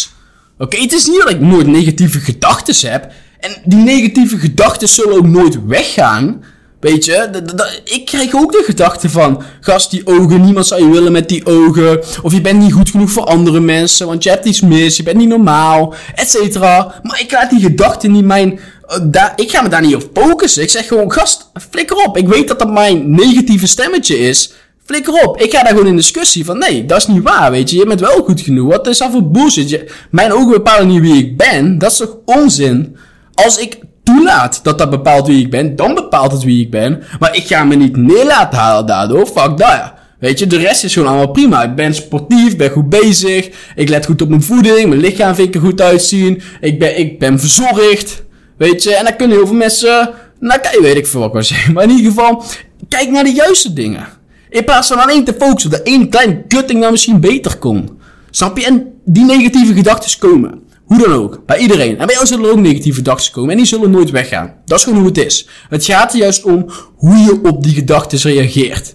Oké, 0.58 0.76
het 0.76 0.92
is 0.92 1.06
niet 1.06 1.20
dat 1.20 1.30
ik 1.30 1.40
nooit 1.40 1.66
negatieve 1.66 2.18
gedachten 2.18 2.90
heb. 2.90 3.12
En 3.40 3.50
die 3.64 3.78
negatieve 3.78 4.38
gedachten 4.38 4.88
zullen 4.88 5.16
ook 5.16 5.26
nooit 5.26 5.66
weggaan. 5.66 6.44
Weet 6.80 7.04
je, 7.04 7.42
ik 7.84 8.04
krijg 8.04 8.34
ook 8.34 8.52
de 8.52 8.62
gedachte 8.66 9.10
van, 9.10 9.42
gast, 9.60 9.90
die 9.90 10.06
ogen, 10.06 10.40
niemand 10.40 10.66
zou 10.66 10.82
je 10.82 10.90
willen 10.90 11.12
met 11.12 11.28
die 11.28 11.46
ogen. 11.46 12.02
Of 12.22 12.32
je 12.32 12.40
bent 12.40 12.58
niet 12.58 12.72
goed 12.72 12.90
genoeg 12.90 13.10
voor 13.10 13.24
andere 13.24 13.60
mensen, 13.60 14.06
want 14.06 14.22
je 14.22 14.30
hebt 14.30 14.44
iets 14.44 14.60
mis, 14.60 14.96
je 14.96 15.02
bent 15.02 15.16
niet 15.16 15.28
normaal, 15.28 15.94
et 16.14 16.30
cetera. 16.30 17.00
Maar 17.02 17.20
ik 17.20 17.32
laat 17.32 17.50
die 17.50 17.60
gedachten 17.60 18.12
niet 18.12 18.24
mijn, 18.24 18.60
daar, 19.02 19.32
ik 19.36 19.50
ga 19.50 19.62
me 19.62 19.68
daar 19.68 19.80
niet 19.80 19.94
op 19.94 20.10
focussen. 20.14 20.62
Ik 20.62 20.70
zeg 20.70 20.86
gewoon, 20.86 21.12
gast, 21.12 21.50
flikker 21.70 21.96
op. 21.96 22.16
Ik 22.16 22.28
weet 22.28 22.48
dat 22.48 22.58
dat 22.58 22.72
mijn 22.72 23.10
negatieve 23.10 23.66
stemmetje 23.66 24.18
is. 24.18 24.52
Flikker 24.86 25.24
op. 25.24 25.40
Ik 25.40 25.54
ga 25.54 25.62
daar 25.62 25.72
gewoon 25.72 25.86
in 25.86 25.96
discussie 25.96 26.44
van, 26.44 26.58
nee, 26.58 26.86
dat 26.86 26.98
is 26.98 27.06
niet 27.06 27.22
waar, 27.22 27.50
weet 27.50 27.70
je. 27.70 27.76
Je 27.76 27.86
bent 27.86 28.00
wel 28.00 28.22
goed 28.22 28.40
genoeg. 28.40 28.70
Wat 28.70 28.86
is 28.86 28.98
dat 28.98 29.10
voor 29.10 29.30
bullshit? 29.30 29.92
Mijn 30.10 30.32
ogen 30.32 30.50
bepalen 30.50 30.88
niet 30.88 31.00
wie 31.00 31.16
ik 31.16 31.36
ben. 31.36 31.78
Dat 31.78 31.90
is 31.90 31.96
toch 31.96 32.16
onzin? 32.24 32.96
Als 33.34 33.58
ik 33.58 33.78
toelaat 34.02 34.60
dat 34.62 34.78
dat 34.78 34.90
bepaalt 34.90 35.26
wie 35.26 35.40
ik 35.44 35.50
ben, 35.50 35.76
dan 35.76 35.94
bepaalt 35.94 36.32
het 36.32 36.42
wie 36.42 36.64
ik 36.64 36.70
ben. 36.70 37.02
Maar 37.18 37.36
ik 37.36 37.46
ga 37.46 37.64
me 37.64 37.74
niet 37.74 37.96
neer 37.96 38.24
laten 38.24 38.58
halen 38.58 38.86
daardoor. 38.86 39.26
Fuck 39.26 39.56
dat. 39.56 39.92
Weet 40.18 40.38
je, 40.38 40.46
de 40.46 40.56
rest 40.56 40.84
is 40.84 40.92
gewoon 40.92 41.08
allemaal 41.08 41.30
prima. 41.30 41.62
Ik 41.62 41.74
ben 41.74 41.94
sportief, 41.94 42.56
ben 42.56 42.70
goed 42.70 42.88
bezig. 42.88 43.48
Ik 43.74 43.88
let 43.88 44.06
goed 44.06 44.22
op 44.22 44.28
mijn 44.28 44.42
voeding. 44.42 44.88
Mijn 44.88 45.00
lichaam 45.00 45.34
vind 45.34 45.48
ik 45.48 45.54
er 45.54 45.60
goed 45.60 45.80
uitzien. 45.80 46.42
Ik 46.60 46.78
ben, 46.78 46.98
ik 46.98 47.18
ben 47.18 47.40
verzorgd. 47.40 48.22
Weet 48.56 48.82
je, 48.82 48.94
en 48.94 49.04
dan 49.04 49.16
kunnen 49.16 49.36
heel 49.36 49.46
veel 49.46 49.56
mensen... 49.56 50.10
Nou, 50.40 50.60
kijk, 50.60 50.78
weet 50.80 50.96
ik 50.96 51.06
veel 51.06 51.20
wat 51.20 51.28
ik 51.28 51.34
wil 51.34 51.42
zeggen. 51.42 51.72
Maar 51.72 51.84
in 51.84 51.90
ieder 51.90 52.12
geval, 52.12 52.42
kijk 52.88 53.10
naar 53.10 53.24
de 53.24 53.32
juiste 53.32 53.72
dingen. 53.72 54.06
In 54.50 54.64
plaats 54.64 54.88
van 54.88 54.98
alleen 55.02 55.24
te 55.24 55.34
focussen 55.38 55.70
op 55.70 55.76
dat 55.76 55.86
één 55.86 56.08
klein 56.08 56.46
kutting 56.46 56.80
dat 56.80 56.90
misschien 56.90 57.20
beter 57.20 57.58
kon. 57.58 57.98
Snap 58.30 58.58
je? 58.58 58.66
En 58.66 58.92
die 59.04 59.24
negatieve 59.24 59.74
gedachten 59.74 60.18
komen. 60.18 60.62
Hoe 60.84 60.98
dan 60.98 61.12
ook. 61.12 61.42
Bij 61.46 61.58
iedereen. 61.58 61.98
En 61.98 62.06
bij 62.06 62.14
jou 62.14 62.26
zullen 62.26 62.44
er 62.44 62.50
ook 62.50 62.58
negatieve 62.58 62.98
gedachten 62.98 63.32
komen. 63.32 63.50
En 63.50 63.56
die 63.56 63.66
zullen 63.66 63.90
nooit 63.90 64.10
weggaan. 64.10 64.54
Dat 64.64 64.78
is 64.78 64.84
gewoon 64.84 64.98
hoe 64.98 65.08
het 65.08 65.18
is. 65.18 65.48
Het 65.68 65.84
gaat 65.84 66.12
er 66.12 66.18
juist 66.18 66.44
om 66.44 66.70
hoe 66.96 67.16
je 67.16 67.40
op 67.42 67.62
die 67.62 67.74
gedachten 67.74 68.18
reageert. 68.18 68.94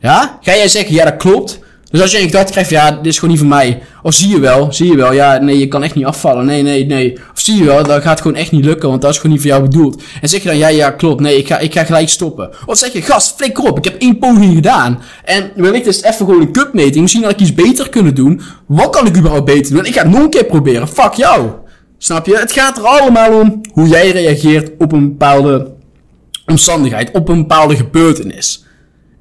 Ja? 0.00 0.38
Ga 0.42 0.54
jij 0.54 0.68
zeggen, 0.68 0.94
ja 0.94 1.04
dat 1.04 1.16
klopt. 1.16 1.58
Dus 1.90 2.00
als 2.00 2.10
je 2.10 2.18
een 2.18 2.24
gedachte 2.24 2.52
krijgt, 2.52 2.70
ja, 2.70 2.90
dit 2.90 3.06
is 3.06 3.14
gewoon 3.14 3.30
niet 3.30 3.38
voor 3.38 3.48
mij. 3.48 3.82
Of 4.02 4.14
zie 4.14 4.28
je 4.28 4.40
wel, 4.40 4.72
zie 4.72 4.90
je 4.90 4.96
wel, 4.96 5.12
ja, 5.12 5.38
nee, 5.38 5.58
je 5.58 5.68
kan 5.68 5.82
echt 5.82 5.94
niet 5.94 6.04
afvallen. 6.04 6.46
Nee, 6.46 6.62
nee, 6.62 6.86
nee. 6.86 7.12
Of 7.32 7.40
zie 7.40 7.56
je 7.56 7.64
wel, 7.64 7.84
dat 7.84 8.02
gaat 8.02 8.20
gewoon 8.20 8.36
echt 8.36 8.50
niet 8.50 8.64
lukken, 8.64 8.88
want 8.88 9.02
dat 9.02 9.10
is 9.10 9.16
gewoon 9.16 9.32
niet 9.32 9.40
voor 9.40 9.50
jou 9.50 9.62
bedoeld. 9.62 10.02
En 10.20 10.28
zeg 10.28 10.42
je 10.42 10.48
dan, 10.48 10.58
ja, 10.58 10.68
ja, 10.68 10.90
klopt, 10.90 11.20
nee, 11.20 11.36
ik 11.36 11.46
ga, 11.46 11.58
ik 11.58 11.72
ga 11.72 11.84
gelijk 11.84 12.08
stoppen. 12.08 12.50
Of 12.66 12.78
zeg 12.78 12.92
je, 12.92 13.02
gast, 13.02 13.34
flikker 13.36 13.64
op, 13.64 13.78
ik 13.78 13.84
heb 13.84 14.00
één 14.00 14.18
poging 14.18 14.54
gedaan. 14.54 15.00
En 15.24 15.50
wellicht 15.54 15.86
is 15.86 15.96
het 15.96 16.04
even 16.04 16.26
gewoon 16.26 16.40
een 16.40 16.52
cupmeting. 16.52 17.00
Misschien 17.00 17.22
had 17.22 17.32
ik 17.32 17.40
iets 17.40 17.54
beter 17.54 17.88
kunnen 17.88 18.14
doen. 18.14 18.40
Wat 18.66 18.90
kan 18.90 19.06
ik 19.06 19.16
überhaupt 19.16 19.44
beter 19.44 19.74
doen? 19.74 19.84
Ik 19.84 19.94
ga 19.94 20.02
het 20.02 20.10
nog 20.10 20.22
een 20.22 20.30
keer 20.30 20.44
proberen. 20.44 20.88
Fuck 20.88 21.12
jou. 21.12 21.50
Snap 21.98 22.26
je? 22.26 22.36
Het 22.36 22.52
gaat 22.52 22.78
er 22.78 22.84
allemaal 22.84 23.40
om 23.40 23.60
hoe 23.72 23.88
jij 23.88 24.10
reageert 24.10 24.70
op 24.78 24.92
een 24.92 25.08
bepaalde 25.08 25.70
omstandigheid, 26.46 27.10
op 27.10 27.28
een 27.28 27.38
bepaalde 27.38 27.76
gebeurtenis. 27.76 28.64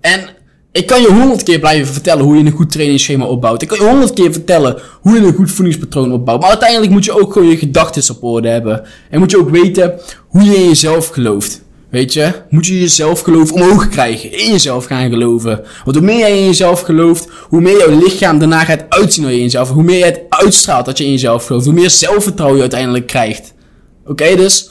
En 0.01 0.35
ik 0.71 0.87
kan 0.87 1.01
je 1.01 1.07
honderd 1.07 1.43
keer 1.43 1.59
blijven 1.59 1.93
vertellen 1.93 2.23
hoe 2.23 2.37
je 2.37 2.45
een 2.45 2.51
goed 2.51 2.71
trainingsschema 2.71 3.25
opbouwt. 3.25 3.61
Ik 3.61 3.67
kan 3.67 3.77
je 3.79 3.85
honderd 3.85 4.13
keer 4.13 4.31
vertellen 4.31 4.77
hoe 5.01 5.13
je 5.15 5.27
een 5.27 5.33
goed 5.33 5.51
voedingspatroon 5.51 6.11
opbouwt. 6.11 6.39
Maar 6.39 6.49
uiteindelijk 6.49 6.91
moet 6.91 7.05
je 7.05 7.21
ook 7.21 7.33
gewoon 7.33 7.47
je 7.47 7.57
gedachten 7.57 8.15
op 8.15 8.23
orde 8.23 8.47
hebben. 8.47 8.83
En 9.09 9.19
moet 9.19 9.31
je 9.31 9.37
ook 9.37 9.49
weten 9.49 9.99
hoe 10.27 10.43
je 10.43 10.55
in 10.55 10.67
jezelf 10.67 11.07
gelooft. 11.07 11.65
Weet 11.89 12.13
je? 12.13 12.31
Moet 12.49 12.65
je 12.65 12.79
jezelf 12.79 13.21
geloof 13.21 13.51
omhoog 13.51 13.89
krijgen. 13.89 14.31
In 14.31 14.51
jezelf 14.51 14.85
gaan 14.85 15.09
geloven. 15.09 15.63
Want 15.83 15.97
hoe 15.97 16.05
meer 16.05 16.17
jij 16.17 16.37
in 16.37 16.45
jezelf 16.45 16.81
gelooft, 16.81 17.27
hoe 17.49 17.61
meer 17.61 17.77
jouw 17.77 17.99
lichaam 17.99 18.39
daarna 18.39 18.63
gaat 18.63 18.85
uitzien 18.89 19.23
naar 19.23 19.33
jezelf. 19.33 19.69
Hoe 19.69 19.83
meer 19.83 19.97
je 19.97 20.05
het 20.05 20.21
uitstraalt 20.29 20.85
dat 20.85 20.97
je 20.97 21.03
in 21.03 21.11
jezelf 21.11 21.45
gelooft. 21.45 21.65
Hoe 21.65 21.73
meer 21.73 21.89
zelfvertrouwen 21.89 22.55
je 22.55 22.61
uiteindelijk 22.61 23.07
krijgt. 23.07 23.53
Oké, 24.05 24.35
dus... 24.35 24.69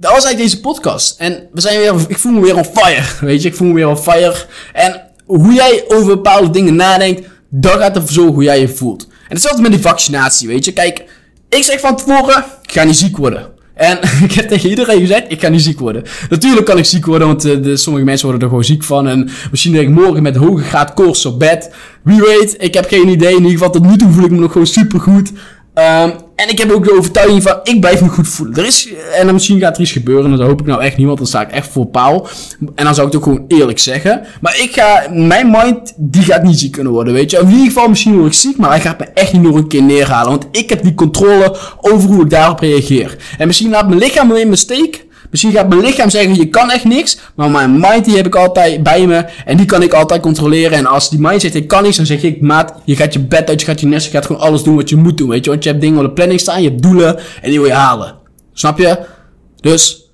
Dat 0.00 0.12
was 0.12 0.24
eigenlijk 0.24 0.50
deze 0.50 0.60
podcast. 0.60 1.20
En 1.20 1.48
we 1.52 1.60
zijn 1.60 1.78
weer, 1.78 1.94
ik 2.08 2.18
voel 2.18 2.32
me 2.32 2.40
weer 2.40 2.56
on 2.56 2.64
fire. 2.64 3.06
Weet 3.20 3.42
je, 3.42 3.48
ik 3.48 3.54
voel 3.54 3.68
me 3.68 3.74
weer 3.74 3.88
on 3.88 3.98
fire. 3.98 4.34
En 4.72 5.07
hoe 5.28 5.52
jij 5.52 5.84
over 5.88 6.06
bepaalde 6.06 6.50
dingen 6.50 6.76
nadenkt, 6.76 7.28
dat 7.48 7.78
gaat 7.78 7.94
ervoor 7.94 8.12
zorgen 8.12 8.34
hoe 8.34 8.42
jij 8.42 8.60
je 8.60 8.68
voelt. 8.68 9.06
En 9.10 9.34
hetzelfde 9.34 9.62
met 9.62 9.72
die 9.72 9.80
vaccinatie, 9.80 10.48
weet 10.48 10.64
je. 10.64 10.72
Kijk, 10.72 11.04
ik 11.48 11.62
zeg 11.62 11.80
van 11.80 11.96
tevoren, 11.96 12.44
ik 12.62 12.72
ga 12.72 12.84
niet 12.84 12.96
ziek 12.96 13.16
worden. 13.16 13.46
En 13.74 13.98
ik 14.28 14.32
heb 14.32 14.48
tegen 14.48 14.70
iedereen 14.70 15.00
gezegd, 15.00 15.24
ik 15.28 15.40
ga 15.40 15.48
niet 15.48 15.62
ziek 15.62 15.78
worden. 15.78 16.04
Natuurlijk 16.30 16.66
kan 16.66 16.78
ik 16.78 16.84
ziek 16.84 17.06
worden, 17.06 17.26
want 17.26 17.46
uh, 17.46 17.62
de, 17.62 17.76
sommige 17.76 18.04
mensen 18.04 18.24
worden 18.24 18.42
er 18.42 18.48
gewoon 18.48 18.64
ziek 18.64 18.84
van. 18.84 19.08
En 19.08 19.30
misschien 19.50 19.72
denk 19.72 19.88
ik 19.88 19.94
morgen 19.94 20.22
met 20.22 20.36
hoge 20.36 20.62
graad 20.62 20.94
koorts 20.94 21.26
op 21.26 21.38
bed. 21.38 21.70
Wie 22.02 22.20
weet, 22.20 22.56
ik 22.58 22.74
heb 22.74 22.88
geen 22.88 23.08
idee. 23.08 23.30
In 23.30 23.36
ieder 23.36 23.50
geval 23.50 23.70
tot 23.70 23.86
nu 23.86 23.96
toe 23.96 24.10
voel 24.10 24.24
ik 24.24 24.30
me 24.30 24.38
nog 24.38 24.52
gewoon 24.52 24.66
super 24.66 25.00
goed. 25.00 25.32
Um, 25.78 26.12
en 26.36 26.48
ik 26.48 26.58
heb 26.58 26.70
ook 26.70 26.84
de 26.84 26.96
overtuiging 26.96 27.42
van, 27.42 27.60
ik 27.62 27.80
blijf 27.80 28.00
me 28.00 28.08
goed 28.08 28.28
voelen. 28.28 28.56
Er 28.56 28.66
is, 28.66 28.88
en 29.14 29.24
dan 29.24 29.34
misschien 29.34 29.60
gaat 29.60 29.76
er 29.76 29.82
iets 29.82 29.92
gebeuren, 29.92 30.24
en 30.24 30.36
dat 30.36 30.46
hoop 30.46 30.60
ik 30.60 30.66
nou 30.66 30.82
echt 30.82 30.96
niet, 30.96 31.06
want 31.06 31.18
dan 31.18 31.26
sta 31.26 31.40
ik 31.40 31.50
echt 31.50 31.68
voor 31.68 31.86
paal. 31.86 32.28
En 32.74 32.84
dan 32.84 32.94
zou 32.94 33.06
ik 33.06 33.12
het 33.12 33.22
ook 33.22 33.28
gewoon 33.28 33.44
eerlijk 33.48 33.78
zeggen. 33.78 34.22
Maar 34.40 34.60
ik 34.60 34.72
ga, 34.72 35.06
mijn 35.12 35.50
mind, 35.50 35.92
die 35.96 36.22
gaat 36.22 36.42
niet 36.42 36.58
ziek 36.58 36.72
kunnen 36.72 36.92
worden, 36.92 37.12
weet 37.12 37.30
je. 37.30 37.38
In 37.38 37.48
ieder 37.48 37.64
geval, 37.64 37.88
misschien 37.88 38.18
word 38.18 38.26
ik 38.26 38.38
ziek, 38.38 38.56
maar 38.56 38.70
hij 38.70 38.80
gaat 38.80 38.98
me 38.98 39.04
echt 39.14 39.32
niet 39.32 39.42
nog 39.42 39.54
een 39.54 39.68
keer 39.68 39.82
neerhalen. 39.82 40.30
Want 40.30 40.46
ik 40.50 40.68
heb 40.68 40.82
die 40.82 40.94
controle 40.94 41.56
over 41.80 42.08
hoe 42.08 42.22
ik 42.22 42.30
daarop 42.30 42.60
reageer. 42.60 43.16
En 43.38 43.46
misschien 43.46 43.70
laat 43.70 43.88
mijn 43.88 44.00
lichaam 44.00 44.32
in 44.32 44.46
mijn 44.46 44.58
steek, 44.58 45.06
Misschien 45.30 45.52
gaat 45.52 45.68
mijn 45.68 45.80
lichaam 45.80 46.10
zeggen, 46.10 46.34
je 46.34 46.48
kan 46.48 46.70
echt 46.70 46.84
niks. 46.84 47.18
Maar 47.34 47.50
mijn 47.50 47.80
mind, 47.80 48.04
die 48.04 48.16
heb 48.16 48.26
ik 48.26 48.34
altijd 48.34 48.82
bij 48.82 49.06
me. 49.06 49.24
En 49.44 49.56
die 49.56 49.66
kan 49.66 49.82
ik 49.82 49.92
altijd 49.92 50.22
controleren. 50.22 50.78
En 50.78 50.86
als 50.86 51.10
die 51.10 51.20
mind 51.20 51.40
zegt, 51.40 51.54
ik 51.54 51.68
kan 51.68 51.82
niks, 51.82 51.96
dan 51.96 52.06
zeg 52.06 52.22
ik, 52.22 52.40
maat, 52.40 52.74
je 52.84 52.96
gaat 52.96 53.12
je 53.12 53.20
bed 53.20 53.48
uit, 53.48 53.60
je 53.60 53.66
gaat 53.66 53.80
je 53.80 53.86
nest, 53.86 54.06
je 54.06 54.12
gaat 54.12 54.26
gewoon 54.26 54.42
alles 54.42 54.62
doen 54.62 54.76
wat 54.76 54.88
je 54.88 54.96
moet 54.96 55.18
doen, 55.18 55.28
weet 55.28 55.44
je. 55.44 55.50
Want 55.50 55.62
je 55.62 55.68
hebt 55.70 55.82
dingen 55.82 55.98
op 55.98 56.04
de 56.04 56.12
planning 56.12 56.40
staan, 56.40 56.62
je 56.62 56.68
hebt 56.68 56.82
doelen, 56.82 57.18
en 57.42 57.50
die 57.50 57.58
wil 57.58 57.68
je 57.68 57.74
halen. 57.74 58.14
Snap 58.52 58.78
je? 58.78 58.98
Dus, 59.60 60.10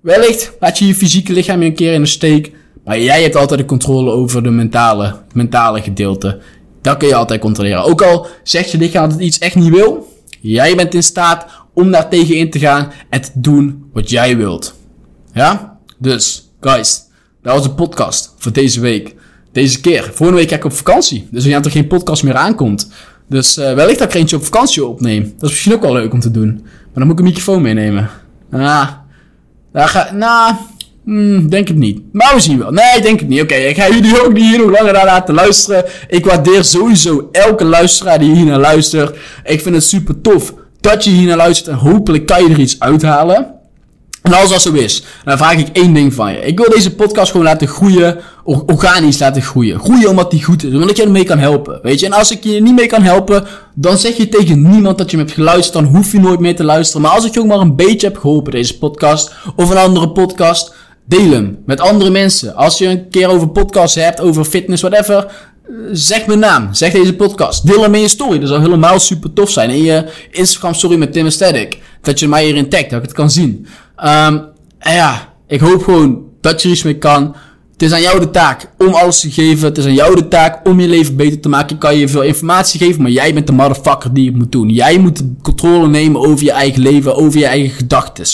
wellicht 0.00 0.52
laat 0.60 0.78
je 0.78 0.86
je 0.86 0.94
fysieke 0.94 1.32
lichaam 1.32 1.62
een 1.62 1.74
keer 1.74 1.92
in 1.92 2.00
de 2.00 2.08
steek. 2.08 2.52
Maar 2.84 3.00
jij 3.00 3.22
hebt 3.22 3.36
altijd 3.36 3.60
de 3.60 3.66
controle 3.66 4.10
over 4.10 4.42
de 4.42 4.50
mentale, 4.50 5.14
mentale 5.32 5.82
gedeelte. 5.82 6.40
Dat 6.82 6.96
kun 6.96 7.08
je 7.08 7.14
altijd 7.14 7.40
controleren. 7.40 7.84
Ook 7.84 8.02
al 8.02 8.26
zegt 8.42 8.70
je 8.70 8.78
lichaam 8.78 9.02
dat 9.02 9.12
het 9.12 9.22
iets 9.26 9.38
echt 9.38 9.54
niet 9.54 9.74
wil. 9.74 10.10
Jij 10.40 10.74
bent 10.74 10.94
in 10.94 11.02
staat 11.02 11.46
om 11.74 11.90
daar 11.90 12.08
tegen 12.08 12.36
in 12.36 12.50
te 12.50 12.58
gaan 12.58 12.92
en 13.08 13.20
te 13.20 13.30
doen 13.34 13.84
wat 13.92 14.10
jij 14.10 14.36
wilt. 14.36 14.74
Ja? 15.32 15.78
Dus, 15.98 16.50
guys, 16.60 17.04
dat 17.42 17.54
was 17.54 17.62
de 17.62 17.70
podcast 17.70 18.34
voor 18.38 18.52
deze 18.52 18.80
week. 18.80 19.14
Deze 19.52 19.80
keer. 19.80 20.02
Volgende 20.02 20.40
week 20.40 20.48
ga 20.48 20.56
ik 20.56 20.64
op 20.64 20.72
vakantie. 20.72 21.28
Dus 21.30 21.44
er 21.44 21.70
geen 21.70 21.86
podcast 21.86 22.22
meer 22.22 22.34
aankomt. 22.34 22.88
Dus 23.28 23.58
uh, 23.58 23.74
wellicht 23.74 23.98
dat 23.98 24.08
ik 24.08 24.14
er 24.14 24.20
eentje 24.20 24.36
op 24.36 24.44
vakantie 24.44 24.86
opneem. 24.86 25.22
Dat 25.22 25.42
is 25.42 25.50
misschien 25.50 25.72
ook 25.72 25.82
wel 25.82 25.92
leuk 25.92 26.12
om 26.12 26.20
te 26.20 26.30
doen. 26.30 26.60
Maar 26.62 26.94
dan 26.94 27.06
moet 27.06 27.12
ik 27.12 27.18
een 27.18 27.24
microfoon 27.24 27.62
meenemen. 27.62 28.10
Ah, 28.50 28.88
daar 29.72 29.88
ga, 29.88 30.12
nou, 30.12 30.54
hmm, 31.04 31.48
denk 31.48 31.68
het 31.68 31.76
niet. 31.76 32.00
Maar 32.12 32.34
we 32.34 32.40
zien 32.40 32.58
wel. 32.58 32.70
Nee, 32.70 33.00
denk 33.02 33.20
het 33.20 33.28
niet. 33.28 33.42
Oké, 33.42 33.54
ik 33.54 33.76
ga 33.76 33.88
jullie 33.88 34.24
ook 34.24 34.32
niet 34.32 34.44
hier 34.44 34.58
nog 34.58 34.70
langer 34.70 34.92
naar 34.92 35.04
laten 35.04 35.34
luisteren. 35.34 35.84
Ik 36.08 36.24
waardeer 36.24 36.64
sowieso 36.64 37.28
elke 37.32 37.64
luisteraar 37.64 38.18
die 38.18 38.34
hier 38.34 38.44
naar 38.44 38.60
luistert. 38.60 39.16
Ik 39.44 39.60
vind 39.60 39.74
het 39.74 39.84
super 39.84 40.20
tof 40.20 40.54
dat 40.82 41.04
je 41.04 41.10
hier 41.10 41.26
naar 41.26 41.36
luistert 41.36 41.68
en 41.68 41.90
hopelijk 41.90 42.26
kan 42.26 42.42
je 42.42 42.50
er 42.50 42.58
iets 42.58 42.80
uithalen. 42.80 43.60
En 44.22 44.32
als 44.32 44.50
dat 44.50 44.62
zo 44.62 44.72
is, 44.72 45.02
dan 45.24 45.38
vraag 45.38 45.58
ik 45.58 45.68
één 45.72 45.94
ding 45.94 46.14
van 46.14 46.32
je. 46.32 46.38
Ik 46.38 46.58
wil 46.58 46.70
deze 46.70 46.94
podcast 46.94 47.30
gewoon 47.30 47.46
laten 47.46 47.68
groeien, 47.68 48.18
organisch 48.44 49.18
laten 49.18 49.42
groeien. 49.42 49.80
Groeien 49.80 50.08
omdat 50.08 50.30
die 50.30 50.44
goed 50.44 50.64
is, 50.64 50.74
omdat 50.74 50.96
je 50.96 51.02
ermee 51.02 51.24
kan 51.24 51.38
helpen. 51.38 51.78
Weet 51.82 52.00
je, 52.00 52.06
en 52.06 52.12
als 52.12 52.30
ik 52.30 52.44
je 52.44 52.62
niet 52.62 52.74
mee 52.74 52.86
kan 52.86 53.02
helpen, 53.02 53.46
dan 53.74 53.98
zeg 53.98 54.16
je 54.16 54.28
tegen 54.28 54.70
niemand 54.70 54.98
dat 54.98 55.10
je 55.10 55.16
me 55.16 55.22
hebt 55.22 55.34
geluisterd, 55.34 55.84
dan 55.84 55.94
hoef 55.94 56.12
je 56.12 56.20
nooit 56.20 56.40
meer 56.40 56.56
te 56.56 56.64
luisteren. 56.64 57.02
Maar 57.02 57.10
als 57.10 57.24
ik 57.24 57.34
je 57.34 57.40
ook 57.40 57.46
maar 57.46 57.58
een 57.58 57.76
beetje 57.76 58.06
heb 58.06 58.18
geholpen, 58.18 58.52
deze 58.52 58.78
podcast, 58.78 59.32
of 59.56 59.70
een 59.70 59.76
andere 59.76 60.10
podcast, 60.10 60.74
deel 61.04 61.50
met 61.66 61.80
andere 61.80 62.10
mensen. 62.10 62.54
Als 62.54 62.78
je 62.78 62.86
een 62.86 63.08
keer 63.08 63.28
over 63.28 63.48
podcasts 63.48 63.96
hebt, 63.96 64.20
over 64.20 64.44
fitness, 64.44 64.82
whatever, 64.82 65.32
zeg 65.92 66.26
mijn 66.26 66.38
naam. 66.38 66.74
Zeg 66.74 66.92
deze 66.92 67.14
podcast. 67.14 67.66
Deel 67.66 67.82
hem 67.82 67.94
in 67.94 68.00
je 68.00 68.08
story. 68.08 68.38
Dat 68.38 68.48
zou 68.48 68.60
helemaal 68.60 69.00
super 69.00 69.32
tof 69.32 69.50
zijn. 69.50 69.70
In 69.70 69.82
je 69.82 70.04
Instagram 70.30 70.74
story 70.74 70.96
met 70.96 71.12
Tim 71.12 71.24
Aesthetic. 71.24 71.78
Dat 72.00 72.18
je 72.18 72.28
mij 72.28 72.44
hierin 72.44 72.68
tagt. 72.68 72.90
Dat 72.90 72.98
ik 72.98 73.04
het 73.04 73.12
kan 73.12 73.30
zien. 73.30 73.66
Um, 74.04 74.50
en 74.78 74.94
ja, 74.94 75.34
ik 75.46 75.60
hoop 75.60 75.82
gewoon 75.82 76.22
dat 76.40 76.62
je 76.62 76.68
er 76.68 76.74
iets 76.74 76.82
mee 76.82 76.98
kan. 76.98 77.36
Het 77.72 77.82
is 77.82 77.92
aan 77.92 78.02
jou 78.02 78.20
de 78.20 78.30
taak 78.30 78.70
om 78.78 78.94
alles 78.94 79.20
te 79.20 79.30
geven. 79.30 79.68
Het 79.68 79.78
is 79.78 79.84
aan 79.84 79.94
jou 79.94 80.14
de 80.14 80.28
taak 80.28 80.68
om 80.68 80.80
je 80.80 80.88
leven 80.88 81.16
beter 81.16 81.40
te 81.40 81.48
maken. 81.48 81.74
Ik 81.74 81.80
kan 81.80 81.96
je 81.96 82.08
veel 82.08 82.22
informatie 82.22 82.80
geven, 82.80 83.02
maar 83.02 83.10
jij 83.10 83.34
bent 83.34 83.46
de 83.46 83.52
motherfucker 83.52 84.14
die 84.14 84.26
het 84.26 84.36
moet 84.36 84.52
doen. 84.52 84.68
Jij 84.68 84.98
moet 84.98 85.22
controle 85.42 85.88
nemen 85.88 86.20
over 86.20 86.44
je 86.44 86.52
eigen 86.52 86.82
leven, 86.82 87.16
over 87.16 87.38
je 87.38 87.46
eigen 87.46 87.70
gedachten. 87.70 88.24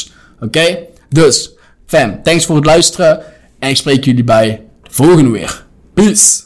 Oké? 0.41 0.79
Dus, 1.09 1.51
fam, 1.89 2.23
thanks 2.23 2.47
voor 2.47 2.57
het 2.57 2.65
luisteren. 2.65 3.23
En 3.59 3.69
ik 3.69 3.77
spreek 3.77 4.05
jullie 4.05 4.25
bij 4.25 4.63
de 4.83 4.91
volgende 4.91 5.31
weer. 5.31 5.67
Peace! 5.95 6.43